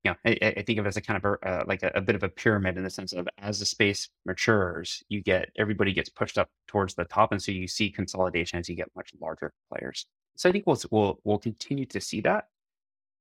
you 0.07 0.13
know, 0.13 0.37
I, 0.41 0.53
I, 0.57 0.61
think 0.61 0.79
of 0.79 0.85
it 0.85 0.89
as 0.89 0.97
a 0.97 1.01
kind 1.01 1.23
of 1.23 1.37
a, 1.43 1.47
uh, 1.47 1.63
like 1.67 1.83
a, 1.83 1.91
a, 1.95 2.01
bit 2.01 2.15
of 2.15 2.23
a 2.23 2.29
pyramid 2.29 2.77
in 2.77 2.83
the 2.83 2.89
sense 2.89 3.13
of 3.13 3.27
as 3.39 3.59
the 3.59 3.65
space 3.65 4.09
matures, 4.25 5.03
you 5.09 5.21
get 5.21 5.49
everybody 5.57 5.93
gets 5.93 6.09
pushed 6.09 6.37
up 6.37 6.49
towards 6.67 6.95
the 6.95 7.05
top, 7.05 7.31
and 7.31 7.41
so 7.41 7.51
you 7.51 7.67
see 7.67 7.89
consolidation 7.89 8.59
as 8.59 8.69
you 8.69 8.75
get 8.75 8.89
much 8.95 9.11
larger 9.19 9.53
players. 9.69 10.05
So 10.37 10.47
I 10.47 10.51
think 10.51 10.65
we'll 10.65 10.79
we'll 10.91 11.19
we'll 11.23 11.39
continue 11.39 11.85
to 11.87 11.99
see 11.99 12.21
that, 12.21 12.45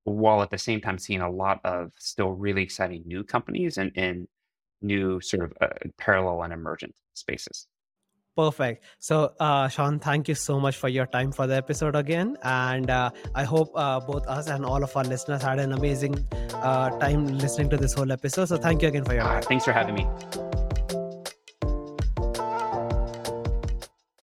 while 0.04 0.42
at 0.42 0.50
the 0.50 0.58
same 0.58 0.80
time 0.80 0.98
seeing 0.98 1.22
a 1.22 1.30
lot 1.30 1.60
of 1.64 1.90
still 1.98 2.32
really 2.32 2.62
exciting 2.62 3.02
new 3.06 3.24
companies 3.24 3.78
and 3.78 3.90
in 3.96 4.28
new 4.82 5.20
sort 5.20 5.44
of 5.44 5.52
uh, 5.60 5.68
parallel 5.98 6.42
and 6.42 6.52
emergent 6.52 6.94
spaces. 7.14 7.66
Perfect. 8.36 8.84
So, 8.98 9.32
uh, 9.40 9.68
Sean, 9.68 9.98
thank 9.98 10.28
you 10.28 10.34
so 10.34 10.60
much 10.60 10.76
for 10.76 10.88
your 10.88 11.06
time 11.06 11.32
for 11.32 11.46
the 11.46 11.56
episode 11.56 11.96
again. 11.96 12.36
And 12.42 12.90
uh, 12.90 13.10
I 13.34 13.44
hope 13.44 13.72
uh, 13.74 13.98
both 14.00 14.26
us 14.28 14.48
and 14.48 14.64
all 14.64 14.84
of 14.84 14.94
our 14.94 15.04
listeners 15.04 15.42
had 15.42 15.58
an 15.58 15.72
amazing 15.72 16.26
uh, 16.54 16.90
time 16.98 17.26
listening 17.38 17.70
to 17.70 17.78
this 17.78 17.94
whole 17.94 18.12
episode. 18.12 18.46
So, 18.46 18.58
thank 18.58 18.82
you 18.82 18.88
again 18.88 19.04
for 19.04 19.14
your 19.14 19.22
time. 19.22 19.42
Thanks 19.42 19.64
for 19.64 19.72
having 19.72 19.94
me. 19.94 20.06